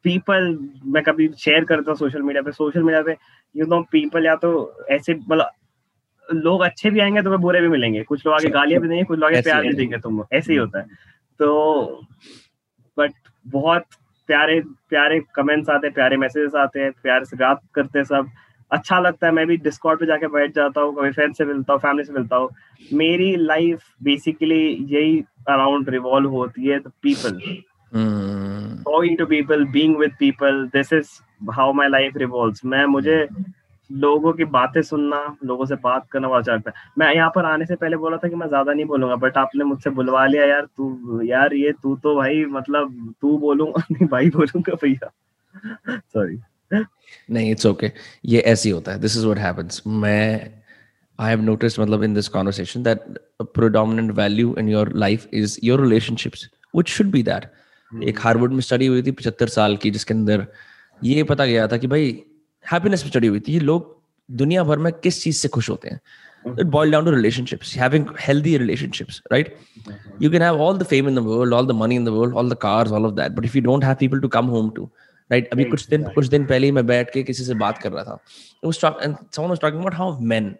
[0.04, 3.16] people मैं कभी शेयर करता हूँ सोशल मीडिया पे। सोशल मीडिया पे
[3.54, 4.50] यू नो पीपल या तो
[4.90, 5.50] ऐसे मतलब
[6.32, 9.18] लोग अच्छे भी आएँगे तुम्हें बुरे भी मिलेंगे। कुछ लोग आगे गालियाँ भी देंगे कुछ
[9.18, 10.86] लोग आगे प्यार भी देंगे तुम ऐसे ही होता है।
[11.38, 12.06] तो
[13.46, 13.84] बहुत
[14.28, 18.28] प्यारे प्यारे कमेंट्स आते हैं प्यारे मैसेजेस आते हैं प्यार से बात करते हैं सब।
[18.72, 21.72] अच्छा लगता है मैं भी डिस्कॉर्ड पे जाके बैठ जाता हूँ कभी फ्रेंड से मिलता
[21.72, 22.48] हूँ फैमिली से मिलता हूँ।
[22.92, 25.18] मेरी लाइफ बेसिकली यही
[25.48, 27.40] अराउंड रिवॉल्व होती है people
[28.86, 31.10] talking to people being with people this is
[31.56, 32.64] how my life revolves.
[32.64, 33.16] मैं मुझे
[33.90, 37.44] लोगों की बातें सुनना लोगों से बात करना बहुत अच्छा लगता है। मैं यहाँ पर
[37.44, 40.44] आने से पहले बोला था कि मैं ज़्यादा नहीं बोलूँगा बट आपने मुझसे बुलवा लिया
[40.46, 45.10] यार तू यार ये तू तो भाई मतलब तू बोलूँगा नहीं भाई बोलूँगा भैया।
[45.86, 46.38] सॉरी
[47.30, 47.98] नहीं इट्स ओके okay.
[48.24, 50.50] ये ऐसे ही होता है। दिस इज़ व्हाट हैपेंस मैं
[51.18, 53.18] आई हैव नोटिस्ड मतलब in this conversation that
[53.54, 57.44] predominant value in your life is your relationships which should be that
[57.92, 60.46] एक हार्वर्ड में स्टडी हुई थी 75 साल की जिसके अंदर
[61.04, 62.10] ये पता गया था कि भाई
[62.72, 63.92] हैप्पीनेस पे स्टडी हुई थी लोग
[64.30, 66.00] दुनिया भर में किस चीज़ से खुश होते हैं
[66.60, 69.56] it boil down to relationships having healthy relationships right
[70.22, 72.36] you can have all the fame in the world all the money in the world
[72.40, 74.68] all the cars all of that but if you don't have people to come home
[74.78, 74.84] to
[75.34, 77.92] right अभी कुछ दिन कुछ दिन पहले ही मैं बैठ के किसी से बात कर
[77.92, 78.18] रहा था
[78.62, 80.50] It was talk, and someone was talking about how men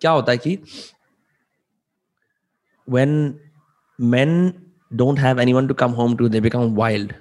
[0.00, 0.58] क्या होता है कि
[2.88, 3.14] when
[3.98, 4.32] men
[5.02, 7.14] don't have anyone to come home to they become wild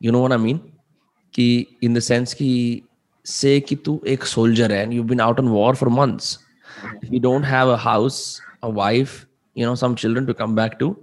[0.00, 0.60] you know what i mean
[1.34, 1.46] कि
[1.88, 2.50] in the sense कि
[3.26, 6.38] से कि तू एक सोल्जर है and you been out on war for months
[7.04, 9.24] you don't have a house a wife
[9.56, 10.96] you know some children to come back to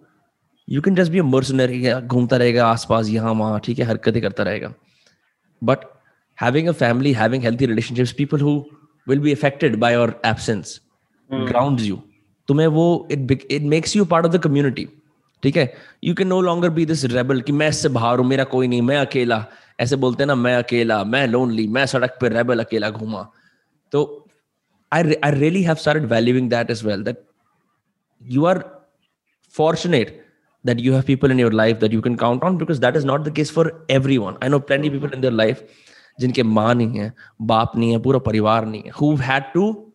[0.67, 4.43] you can just be a mercenary घूमता रहेगा आसपास यहाँ वहाँ ठीक है हरकतें करता
[4.43, 4.73] रहेगा।
[5.61, 5.85] But
[6.37, 8.59] having a family having healthy relationships people who
[9.07, 10.79] will be affected by your absence
[11.29, 12.01] grounds you
[12.47, 14.87] तुम्हें वो it it makes you part of the community
[15.43, 15.73] ठीक है?
[16.03, 18.81] You can no longer be this rebel कि मैं इससे बाहर हूँ मेरा कोई नहीं
[18.81, 19.45] मैं अकेला।
[19.79, 23.27] ऐसे बोलते हैं ना मैं अकेला मैं लोनली मैं सड़क पर रेबल अकेला घूमा।
[23.91, 24.25] तो
[24.91, 27.23] I I really that is well that
[28.21, 28.63] you are
[29.55, 30.25] fortunate
[30.65, 33.05] that you have people in your life that you can count on because that is
[33.05, 35.67] not the case for everyone I know plenty people in their life
[36.19, 39.93] जिनके माँ नहीं है बाप नहीं है पूरा परिवार नहीं है who had to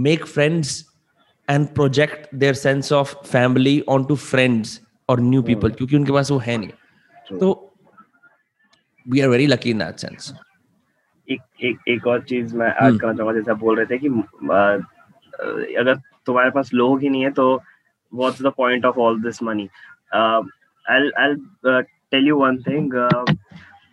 [0.00, 0.84] make friends
[1.50, 6.30] and project their sense of family on to friends और न्यू पीपल क्योंकि उनके पास
[6.30, 7.73] वो है नहीं। तो
[9.06, 10.32] we are very lucky in that sense
[11.28, 14.08] एक एक एक और चीज़ मैं आज करना चाहूँगा जैसे आप बोल रहे थे कि
[15.76, 15.94] अगर
[16.26, 17.54] तुम्हारे पास लोग ही नहीं है तो
[18.12, 19.68] what's the point of all this money
[20.14, 21.34] I I
[22.12, 22.92] tell you one thing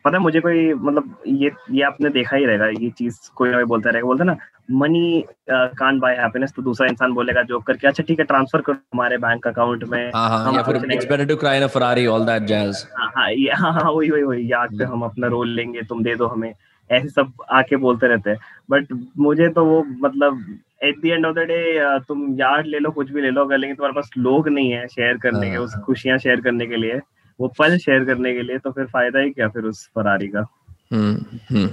[0.06, 3.64] पता है मुझे कोई मतलब ये ये आपने देखा ही रहेगा ये चीज़ कोई ना
[3.66, 4.38] बोलता रहेगा बोलता ना
[4.72, 8.76] मनी कान बाय हैप्पीनेस तो दूसरा इंसान बोलेगा जो करके अच्छा ठीक है ट्रांसफ़र करो
[8.94, 10.12] हमारे बैंक अकाउंट में.
[10.16, 13.12] हाँ, हाँ, या फिर it's better to cry in a Ferrari all that jazz हाँ
[13.16, 13.28] हाँ
[13.62, 16.54] हाँ हाँ वही वही वही याद पे हम अपना रोल लेंगे तुम दे दो हमें।
[16.90, 18.38] ऐसे सब आके बोलते रहते हैं।
[18.70, 18.88] बट
[19.20, 20.44] मुझे तो वो मतलब
[20.84, 23.58] at the end of the day तुम यार्ड ले लो कुछ भी ले लो अगर
[23.58, 26.76] लेकिन तुम्हारे पास लोग नहीं है शेयर करने के हाँ। उस खुशियाँ शेयर करने के
[26.76, 27.00] लिए
[27.40, 30.46] वो पल शेयर करने के लिए तो फिर फ़ायदा ही क्या फिर उस फरारी का?
[30.94, 31.68] हम्म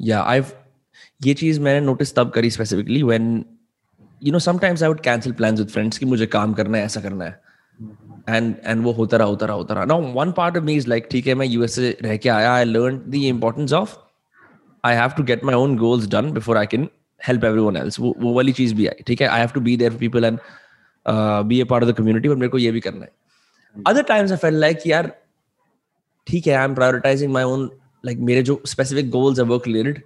[0.00, 0.40] या आई
[1.20, 3.44] ये चीज़ मैंने नोटिस तब करी specifically when
[4.22, 7.00] you know sometimes I would cancel plans with friends कि मुझे काम करना है, ऐसा
[7.00, 7.40] करना है।
[8.28, 10.88] एंड एंड वो होता रहा होता रहा होता रहा। Now one part of me is
[10.88, 13.96] like ठीक है, मैं यूएसए रह के आया। I learn the importance of
[14.84, 16.88] I have to get my own goals done before I can
[17.20, 19.28] help everyone else वो वो वाली चीज़ भी आई, ठीक है?
[19.28, 20.38] I have to be there people and
[21.46, 23.10] be a part of the community but मेरे को ये भी करना है।
[23.76, 25.10] Other times I fail like यार,
[26.26, 27.70] ठीक है I am prioritising my own
[28.06, 30.02] like मेरे जो स्पेसिफिक गोल्स है work related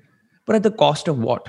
[0.49, 1.49] but the cost of what?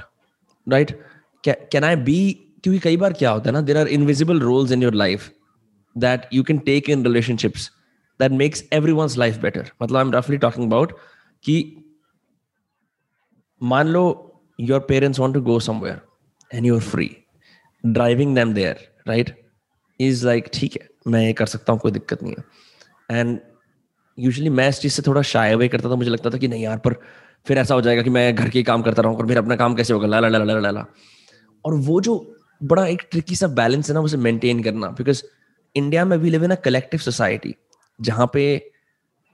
[0.68, 0.96] Right?
[1.44, 2.20] Can, can i be
[2.64, 5.30] क्योंकि कई बार क्या होता है ना there are invisible roles in your life
[5.96, 7.70] that you can take in relationships
[8.20, 10.91] that makes everyone's life better मतलब I am रफली talking about
[11.44, 11.56] कि
[13.62, 14.04] मान लो
[14.60, 16.02] your parents want to go somewhere
[16.52, 17.10] and you are free
[17.86, 19.36] driving them there right
[20.00, 22.44] is like ठीक है मैं ये कर सकता हूँ कोई दिक्कत नहीं है.
[23.20, 23.39] एंड
[24.20, 26.64] यूजली मैं इस चीज़ से थोड़ा शाय अवे करता था मुझे लगता था कि नहीं
[26.64, 26.96] यार पर
[27.46, 29.76] फिर ऐसा हो जाएगा कि मैं घर के काम करता रहूँ और फिर अपना काम
[29.76, 30.08] कैसे होगा?
[30.08, 30.86] ला ला ला ला ला
[31.66, 32.16] और वो जो
[32.62, 35.24] बड़ा एक ट्रिकी सा बैलेंस है ना उसे मेंटेन करना। बिकॉज़
[35.76, 37.56] इंडिया में we live in a collective society
[38.00, 38.44] जहाँ पे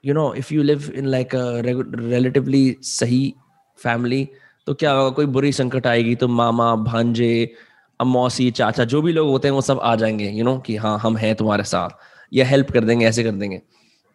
[0.04, 3.34] you know if you live in like relatively सही
[3.80, 4.28] फैमिली
[4.68, 5.10] तो क्या होगा?
[5.10, 7.54] कोई बुरी संकट आएगी तो मामा भांजे
[8.00, 10.66] अमौसी चाचा जो भी लोग होते हैं वो सब आ जाएँगे यू you नो know,
[10.66, 11.90] कि हाँ हम हैं तुम्हारे साथ
[12.34, 13.62] या हेल्प कर देंगे ऐसे कर देंगे।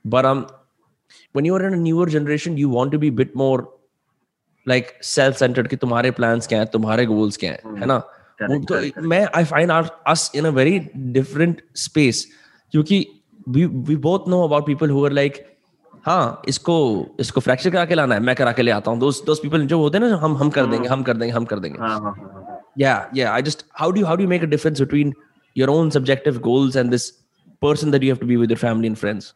[0.04, 0.46] But
[1.36, 3.62] you are in a newer generation you want to be a bit more
[4.68, 7.80] like self centred कि तुम्हारे प्लान्स क्या हैं तुम्हारे गोल्स क्या हैं hmm.
[7.80, 7.98] है ना?
[8.42, 9.70] तो मैं I find
[10.06, 12.26] ours in a very different space
[12.72, 13.08] क्योंकि
[13.48, 15.56] we we both know about people who are like
[16.06, 19.26] हाँ इसको इसको फ्रैक्चर करा के लाना है मैं करा के ले आता हूँ। दोस्त
[19.26, 21.58] दोस्त पीपल जो होते हैं ना हम हम कर देंगे हम कर देंगे हम कर
[21.58, 21.78] देंगे।
[22.82, 25.14] या या I just how do how do make a difference between
[25.58, 27.12] your own subjective goals and this
[27.62, 29.26] person that you have to be with your family and friends?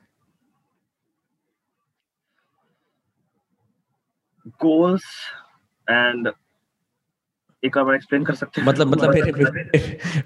[4.62, 5.02] Goals
[5.86, 6.28] and
[7.62, 8.68] एक बार एक्सप्लेन कर सकते हैं?
[8.68, 9.32] मतलब मतलब मेरे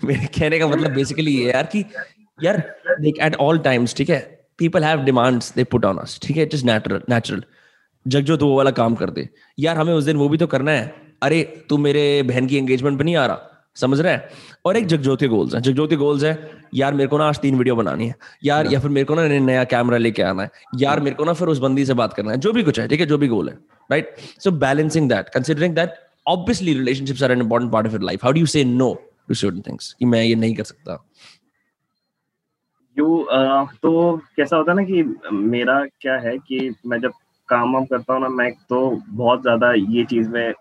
[0.05, 1.85] मेरे कहने का मतलब बेसिकली ये यार कि
[2.39, 2.57] यार
[2.91, 4.21] लाइक एट ऑल टाइम्स ठीक है
[4.59, 7.45] people have demands they put on us ठीक है इट इज़ नेचुरल नेचुरल
[8.07, 10.47] जग जो तो वो वाला काम कर दे। यार हमें उस दिन वो भी तो
[10.47, 14.29] करना है। अरे तू मेरे बहन की एंगेजमेंट पे नहीं आ रहा। समझ रहे हैं?
[14.67, 17.77] और एक जगज्योति गोल्स है। जगज्योति गोल्स है यार मेरे को ना आज तीन वीडियो
[17.77, 18.15] बनानी है।
[18.45, 21.33] यार या फिर मेरे को ना नया कैमरा लेके आना है। यार मेरे को ना
[21.33, 23.07] फिर उस बंदी से बात करना है। जो भी कुछ है ठीक है?
[23.07, 23.55] जो भी गोल है
[23.91, 25.95] right so balancing that considering that
[26.27, 28.93] obviously relationships are an important part of your life how do you say no
[29.29, 31.05] to certain things कि मैं ये नहीं कर सकता।
[32.97, 37.13] यू uh, तो कैसा होता है ना कि मेरा क्या है कि मैं जब
[37.49, 40.53] काम वाम करता हूँ ना मैं तो बहुत ज़्यादा ये चीज़ में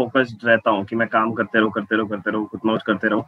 [0.00, 3.08] फोकस्ड रहता हूँ कि मैं काम करते रहो करते रहो करते रहो कुछ मौज करते
[3.08, 3.26] रहो।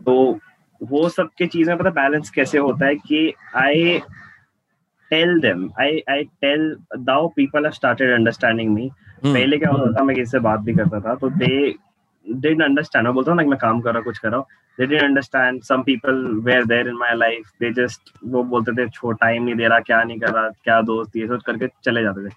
[0.00, 0.38] तो
[0.80, 3.98] वो सब के चीज़ें पता बैलेंस कैसे होता है कि I
[5.10, 8.90] tell them I I tell those people have started understanding me
[9.24, 11.54] पहले क्या होता था मैं किसी से बात भी करता था तो दे
[12.26, 14.46] didn't understand मैं बोलता हूँ ना कि मैं काम कर रहा कुछ कर रहा हूँ।
[14.78, 18.88] They didn't understand some people were there in my life they just वो बोलते थे
[18.88, 22.02] छो टाइम नहीं दे रहा क्या नहीं कर रहा क्या दोस्त ये सोच करके चले
[22.02, 22.32] जाते थे।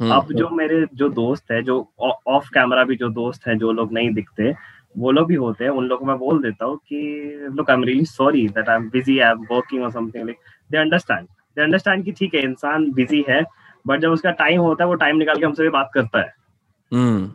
[0.00, 3.92] अब जो मेरे जो दोस्त है जो ऑफ़ कैमरा भी जो दोस्त है जो लोग
[3.92, 4.52] नहीं दिखते
[4.96, 7.76] वो लोग भी होते हैं। उन लोग को मैं बोल देता हूँ कि look I
[7.76, 10.38] am really sorry that I am busy I am working और something like
[10.70, 11.26] they understand
[11.56, 13.42] they understand कि ठीक है इंसान बिज़ी है
[13.86, 16.32] बट जब उसका टाइम होता है वो टाइम निकाल के हमसे भी बात करता है।
[16.92, 17.26] हम्म।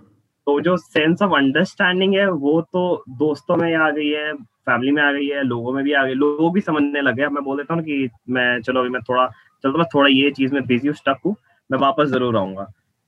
[0.47, 5.01] तो जो सेंस ऑफ़ अंडरस्टैंडिंग है वो तो दोस्तों में आ गई है फैमिली में
[5.03, 7.73] आ गई है लोगों में भी आ गई लोग भी समझने लगे मैं बोल देता
[7.73, 9.25] हूँ कि मैं चलो अभी मैं थोड़ा
[9.63, 11.35] चलो मैं थोड़ा ये चीज़ में बिज़ी हूँ स्टक हूँ।
[11.73, 12.63] मैं वापस ज़रूर आऊँगा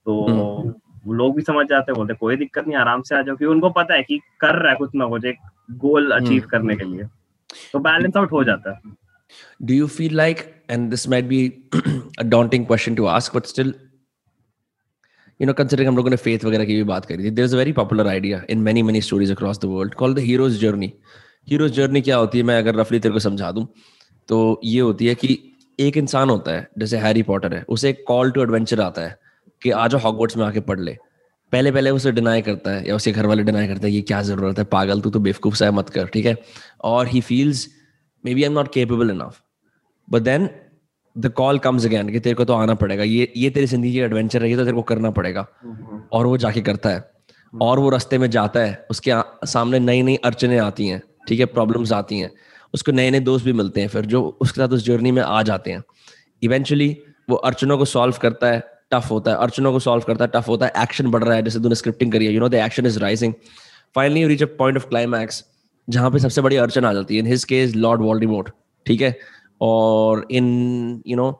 [0.05, 3.35] तो हम्म। लोग भी समझ जाते हैं बोलते कोई दिक्कत नहीं आराम से आ जाओ
[3.35, 5.37] क्योंकि उनको पता है कि कर रहा है कुछ ना कुछ एक
[5.79, 7.03] गोल अचीव हम्म। करने के लिए
[7.73, 8.93] तो बैलेंस आउट हो जाता है
[9.61, 11.39] do you feel like and this might be
[12.17, 13.71] a daunting question to ask but still
[15.39, 17.55] you know considering हम लोगों ने faith वगैरह की भी बात करी थी there is
[17.55, 20.91] a very popular idea in many many stories across the world called the hero's journey
[21.47, 23.67] hero's journey क्या होती है मैं अगर रफली तेरे को समझा दूँ
[24.29, 25.37] तो ये होती है कि
[25.79, 29.17] एक इंसान होता है जैसे हैरी पॉटर है उसे एक कॉल टू एडवेंचर आता है
[29.61, 30.97] कि आज हॉगवर्ट्स में आके पढ़ ले।
[31.53, 34.21] पहले पहले उसे डिनाई करता है या उसके घर वाले डिनाई करते हैं ये क्या
[34.21, 36.35] ज़रूरत है पागल तू तो बेवकूफ़ सा मत कर ठीक है?
[36.83, 37.67] और he feels
[38.35, 39.41] maybe I am not capable enough
[40.07, 40.49] but then
[41.15, 43.99] the call comes again कि तेरे को तो आना पड़ेगा ये ये तेरी ज़िंदगी की
[43.99, 45.45] एडवेंचर है ये तो तेरे को करना पड़ेगा।
[46.13, 47.03] और वो जाके करता है।
[47.53, 49.11] और वो रास्ते में जाता है उसके
[49.47, 51.45] सामने नई नई अड़चने आती हैं ठीक है?
[51.45, 52.31] प्रॉब्लम्स आती हैं।
[52.75, 55.41] उसको नए नए दोस्त भी मिलते हैं फिर जो उसके साथ उस जर्नी में आ
[55.43, 55.83] जाते हैं।
[56.41, 56.89] इवेंचुअली
[57.29, 60.47] वो अर्चनों को सॉल्व करता है टफ होता है। अर्चनों को सॉल्व करता है टफ
[60.47, 62.85] होता है एक्शन बढ़ रहा है जैसे तूने स्क्रिप्टिंग करी है you know the action
[62.85, 63.33] is rising
[63.95, 65.43] finally reach a point of climax
[65.87, 68.49] जहाँ पे सबसे बड़ी अर्चन आ जाती है। In his case Lord Voldemort
[68.85, 69.17] ठीक है?
[69.61, 71.31] और इन यू नो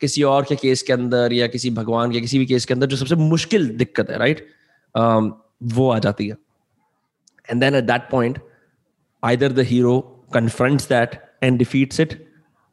[0.00, 2.86] किसी और के केस के अंदर या किसी भगवान के किसी भी केस के अंदर
[2.86, 4.50] जो सबसे मुश्किल दिक्कत है राइट right?
[4.94, 5.30] um,
[5.62, 6.36] वो आ जाती है।
[7.50, 8.38] And then at that point
[9.22, 12.18] either the hero confronts that and defeats it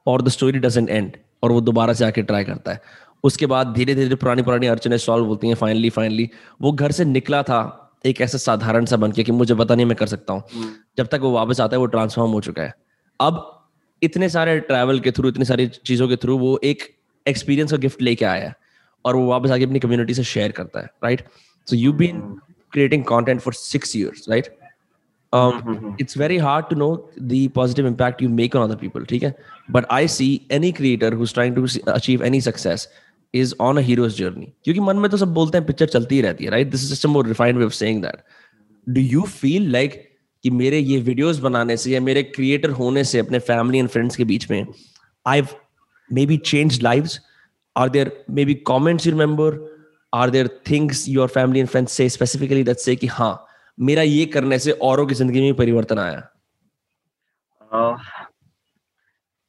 [0.06, 2.82] और द स्टोरी डजेंट एंड और वो दोबारा से आके ट्राई करता है।
[3.24, 6.30] उसके बाद धीरे धीरे पुरानी पुरानी अड़चने सॉल्व होती हैं फाइनली फाइनली
[6.62, 7.60] वो घर से निकला था
[8.06, 10.70] एक ऐसा साधारण सा बन के कि मुझे पता नहीं मैं कर सकता हूँ। हम्म।
[10.98, 12.74] जब तक वो वापस आता है वो ट्रांसफॉर्म हो चुका है।
[13.20, 13.48] अब
[14.02, 16.84] इतने सारे ट्रैवल के थ्रू इतनी सारी चीज़ों के थ्रू वो एक
[17.26, 18.56] एक्सपीरियंस और गिफ्ट लेके आया है
[19.06, 21.24] और वो वापस आके अपनी कम्युनिटी से शेयर करता है right
[21.68, 22.20] so you been
[22.74, 24.48] creating content for six years right
[25.34, 29.34] um, it's very hard to know the positive impact you make on other people okay
[29.70, 32.88] but i see any creator who's trying to achieve any success
[33.34, 34.54] is on a hero's journey.
[34.64, 36.92] क्योंकि मन में तो सब बोलते हैं picture चलती ही रहती है right this is
[36.92, 38.24] just a more refined way of saying that
[38.88, 39.94] do you feel like
[40.44, 44.16] कि मेरे ये वीडियोस बनाने से या मेरे क्रिएटर होने से अपने फैमिली एंड फ्रेंड्स
[44.16, 44.66] के बीच में
[45.26, 45.42] I
[46.26, 47.20] maybe change lives
[47.76, 48.12] are there
[48.46, 49.60] maybe comments you remember
[50.14, 53.34] are there things your family and friends से स्पेसिफिकली दैट से कि हाँ
[53.80, 56.20] मेरा ये करने से औरों की ज़िंदगी में परिवर्तन आया।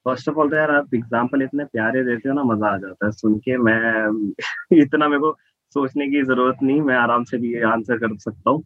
[0.07, 3.07] फ़र्स्ट ऑफ़ ऑल तो यार आप एग्जांपल इतने प्यारे देते हो ना मज़ा आ जाता
[3.07, 4.35] है सुन के। मैं
[4.83, 5.37] इतना मेरे को
[5.71, 8.63] सोचने की ज़रूरत नहीं मैं आराम से भी आंसर कर सकता हूँ।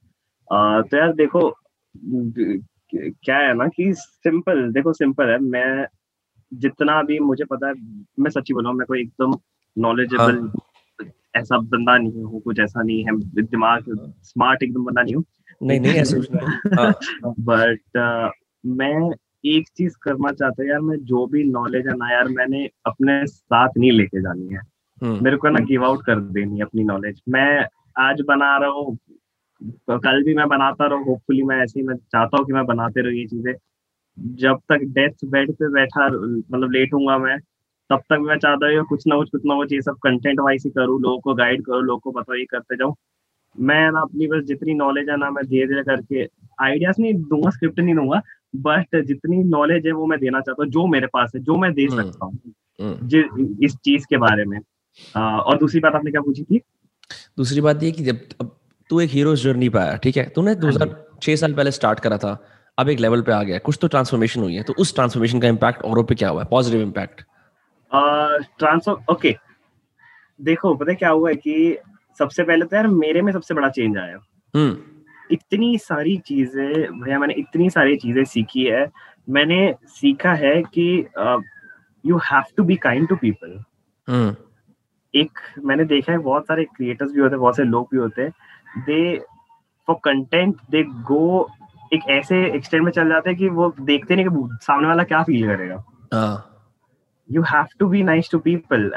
[0.82, 1.50] तो यार देखो
[2.94, 5.86] क्या है ना कि सिंपल देखो सिंपल है। मैं
[6.52, 7.74] जितना भी मुझे पता है
[8.20, 9.34] मैं सच्ची बोला मैं कोई एकदम
[9.76, 11.08] नॉलेजेबल हाँ.
[11.36, 13.84] ऐसा बंदा नहीं हूँ कुछ ऐसा नहीं है। दिमाग
[14.22, 15.24] स्मार्ट एकदम बंदा नहीं हूँ।
[15.62, 18.32] नहीं नहीं ऐसे बट हाँ। uh,
[18.66, 19.10] मैं
[19.44, 23.26] एक चीज़ करना चाहता हूँ यार मैं जो भी नॉलेज है ना यार मैंने अपने
[23.26, 24.60] साथ नहीं लेके जानी है।
[25.02, 27.66] हम्म। मेरे को ना गिव आउट कर देनी है अपनी नॉलेज मैं
[27.98, 28.98] आज बना रहा हूँ
[29.64, 32.66] तो कल भी मैं बनाता रहूँ होपफुली मैं ऐसे ही मैं चाहता हूँ कि मैं
[32.66, 33.54] बनाते रहूँ ये चीज़ें।
[34.18, 37.38] जब तक डेथ बेड पे बैठा मतलब लेट लेटूँगा मैं
[37.90, 40.62] तब तक मैं चाहता हूँ कुछ ना कुछ कुछ ना कुछ ये सब कंटेंट वाइज
[40.64, 42.94] ही करूँ लोगों को गाइड करूँ लोगों को बताओ ये करते जाऊँ।
[43.58, 46.24] मैं ना अपनी बस जितनी नॉलेज है ना मैं धीरे धीरे करके
[46.64, 48.20] आइडियाज़ नहीं दूँगा स्क्रिप्ट नहीं दूँगा
[48.56, 51.72] बट जितनी नॉलेज है वो मैं देना चाहता हूँ जो मेरे पास है जो मैं
[51.74, 52.38] दे हम्म, सकता हूँ
[52.80, 54.58] हम्म। इस चीज़ के बारे में।
[55.16, 56.60] और दूसरी बात आपने क्या पूछी थी?
[57.36, 58.56] दूसरी बात ये कि जब अब
[58.90, 60.28] तू एक हीरो जर्नी पे आया ठीक है?
[60.28, 62.38] तूने हाँ दो हज़ार छह साल पहले स्टार्ट करा था
[62.78, 65.48] अब एक लेवल पे आ गया कुछ तो ट्रांसफॉर्मेशन हुई है तो उस ट्रांसफॉर्मेशन का
[65.48, 66.42] इम्पैक्ट औरों पे क्या हुआ?
[66.42, 67.22] है पॉजिटिव इम्पैक्ट
[68.58, 69.34] ट्रांसफॉर ओके
[70.40, 71.76] देखो पता क्या हुआ है कि
[72.18, 74.18] सबसे पहले तो यार मेरे में सबसे बड़ा चेंज आया।
[74.54, 74.76] हम्म।
[75.30, 78.86] इतनी सारी चीज़ें भैया मैंने इतनी सारी चीज़ें सीखी है।
[79.28, 80.88] मैंने सीखा है कि
[82.04, 84.34] you have to be kind to people
[85.14, 88.22] एक मैंने देखा है बहुत सारे क्रिएटर्स भी होते हैं बहुत सारे लोग भी होते
[88.22, 88.30] हैं।
[88.78, 89.18] दे
[89.88, 91.48] फॉर कंटेंट दे गो
[91.94, 95.22] एक ऐसे एक्सटेंड में चल जाते हैं कि वो देखते नहीं कि सामने वाला क्या
[95.22, 95.82] फील करेगा।
[97.28, 98.90] You have to be nice to people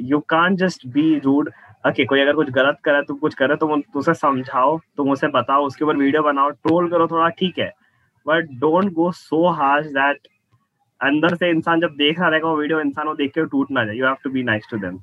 [0.00, 1.50] you can just be rude
[1.88, 3.66] okay कोई अगर कुछ गलत करे तुम कुछ करे तो
[3.98, 7.72] उसे समझाओ तुम उसे बताओ उसके ऊपर वीडियो बनाओ ट्रोल करो थोड़ा ठीक है।
[8.26, 10.28] But don't go so harsh that
[11.00, 13.84] अंदर से इंसान जब देख रहा रहेगा वो वीडियो इंसान वो देख के टूट ना
[13.84, 14.98] जाए। You have to be nice to them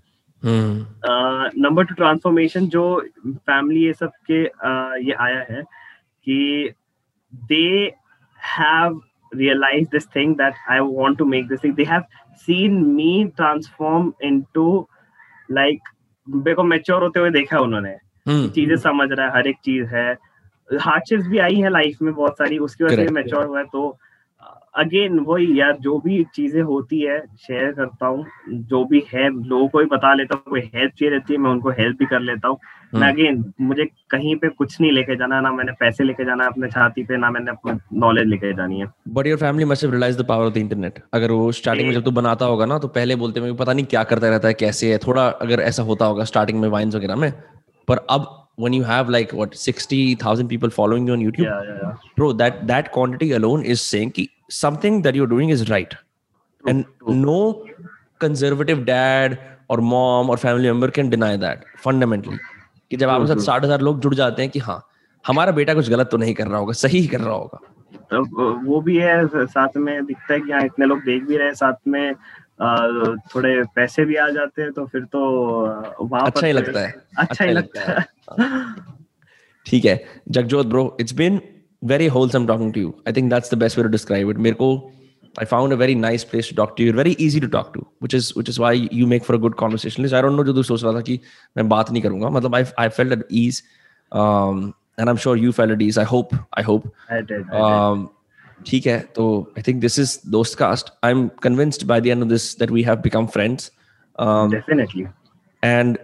[1.63, 2.84] number two transformation जो
[3.27, 5.63] फैमिली ये सब के uh, ये आया है
[6.27, 6.73] कि
[7.34, 7.93] they
[8.57, 9.01] have
[9.32, 11.73] realized this thing that I want to make this thing.
[11.75, 12.07] They have
[12.45, 14.63] seen me transform into
[15.57, 15.91] like
[16.36, 17.97] को mature होते हुए देखा है उन्होंने।
[18.29, 18.49] hmm.
[18.49, 20.17] चीज़ें समझ रहा है हर एक चीज़ है।
[20.79, 23.97] हार्डशिप्स भी आई है लाइफ में बहुत सारी उसकी वजह से मेच्योर हुआ है तो
[24.75, 29.67] अगेन वही यार जो भी चीज़ें होती है शेयर करता हूँ। जो भी है लोगों
[29.67, 32.19] को भी बता लेता हूँ कोई हेल्प चाहिए रहती है मैं उनको हेल्प भी कर
[32.19, 32.57] लेता हूँ।
[32.93, 36.45] मैं अगेन हम्म। मुझे कहीं पे कुछ नहीं लेके जाना ना मैंने पैसे लेके जाना
[36.45, 39.91] अपने छाती पे ना मैंने अपना नॉलेज लेके जानी है। But your family must have
[39.91, 42.77] realize the power of the internet अगर वो स्टार्टिंग में जब तू बनाता होगा ना
[42.79, 44.97] तो पहले बोलते मैं पता नहीं क्या करता रहता है कैसे है?
[44.97, 47.31] थोड़ा अगर ऐसा होता होगा स्टार्टिंग में वाइन्स वगैरह में।
[47.87, 51.77] पर अब when you have like what 60,000 people following you on YouTube, yeah, yeah,
[51.83, 51.93] yeah.
[52.15, 56.69] bro, that that quantity alone is saying ki something that you're doing is right, true,
[56.69, 57.15] and true.
[57.15, 57.65] no
[58.19, 59.39] conservative dad
[59.69, 62.39] or mom or family member can deny that fundamentally.
[62.91, 64.81] कि जब आपके साथ साठ हज़ार लोग जुड़ जाते हैं कि हाँ
[65.27, 67.59] हमारा बेटा कुछ गलत तो नहीं कर रहा होगा सही ही कर रहा होगा
[68.11, 68.23] तो
[68.65, 71.53] वो भी है साथ में दिखता है कि हाँ इतने लोग देख भी रहे हैं
[71.53, 72.15] साथ में
[73.36, 75.22] थोड़े पैसे भी आ जाते हैं तो फिर तो
[76.01, 78.05] वहाँ अच्छा ही लगता है अच्छा ही लगता है
[79.68, 80.03] ठीक है
[80.38, 81.41] Jagjot bro it's been
[81.89, 82.89] very wholesome talking to you.
[83.07, 84.38] I think that's the best way to describe it.
[84.38, 84.91] Mirko,
[85.38, 86.93] I found a very nice place to talk to you.
[86.93, 89.57] Very easy to talk to, which is which is why you make for a good
[89.62, 90.14] conversationalist.
[90.14, 91.20] I don't know जो तू सोच रहा था कि
[91.57, 93.64] मैं बात नहीं करूँगा मतलब I I felt at ease
[94.12, 95.97] um, and I'm sure you felt at ease.
[95.97, 96.89] I hope I hope.
[97.09, 97.32] I did.
[97.32, 97.62] I did.
[97.62, 98.09] um.
[98.66, 99.26] ठीक है तो
[99.59, 102.70] I think this is Dost cast I am convinced by the end of this that
[102.70, 103.70] we have become friends
[104.18, 105.07] definitely
[105.62, 105.98] and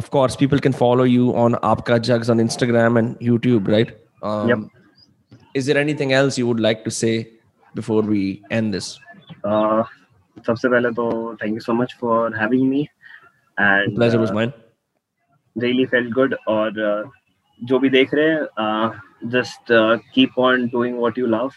[0.00, 3.88] of course people can follow you on aapka jugs on instagram and youtube right
[4.22, 4.60] um, yep.
[5.54, 7.14] is there anything else you would like to say
[7.74, 8.22] before we
[8.58, 8.90] end this
[9.44, 9.84] uh,
[10.46, 11.04] सबसे पहले तो
[11.42, 14.52] thank you so much for having me and pleasure was mine
[15.56, 17.10] really felt good और uh,
[17.60, 19.71] जो भी देख रहे हैं just
[20.13, 21.49] keep on doing what you love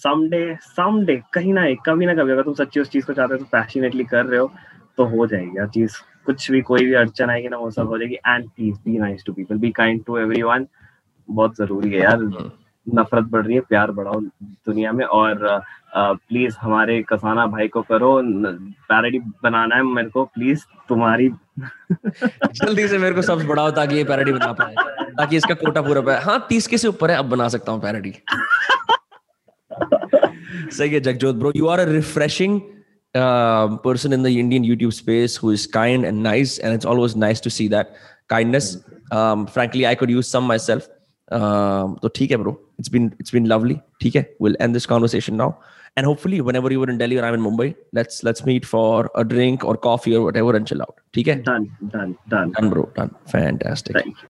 [0.00, 3.38] someday someday कहीं ना कभी ना कभी अगर तुम सच्ची उस चीज़ को चाहते हो
[3.38, 4.50] तो पैशनेटली कर रहे हो
[4.98, 7.98] तो हो जाएगी यार चीज़। कुछ भी कोई भी अड़चन आएगी ना वो सब हो
[7.98, 10.66] जाएगी। And please be nice to people be kind to everyone
[11.28, 12.52] बहुत ज़रूरी है यार। हाँ।
[12.86, 15.46] नफरत बढ़ रही है प्यार बढ़ाओ दुनिया में। और
[15.96, 18.10] प्लीज़ हमारे कसाना भाई को करो
[18.90, 21.28] पैरोडी बनाना है मेरे को प्लीज़ तुम्हारी
[21.60, 24.74] जल्दी से मेरे को सब बढ़ाओ ताकि ये पैरोडी बना पाए
[25.18, 27.80] ताकि इसका कोटा पूरा पाए हाँ तीस के से ऊपर है अब बना सकता हूँ
[27.82, 28.14] पैरोडी
[30.70, 32.60] सही है Jagjot bro you are a refreshing
[33.14, 37.16] uh, person in the Indian YouTube space who is kind and nice, and it's always
[37.16, 37.96] nice to see that
[38.28, 38.78] kindness.
[39.12, 40.88] Um, frankly, I could use some myself.
[41.30, 42.58] Um, so ठीक है bro.
[42.78, 43.76] It's been it's been lovely.
[44.00, 44.26] ठीक है.
[44.40, 45.50] We'll end this conversation now.
[45.96, 49.10] And hopefully, whenever you were in Delhi or I'm in Mumbai, let's let's meet for
[49.14, 50.96] a drink or coffee or whatever and chill out.
[51.16, 51.36] Okay?
[51.36, 52.50] Done, done, done.
[52.50, 52.90] Done, bro.
[52.96, 53.14] Done.
[53.26, 53.94] Fantastic.
[53.94, 54.14] Thank you.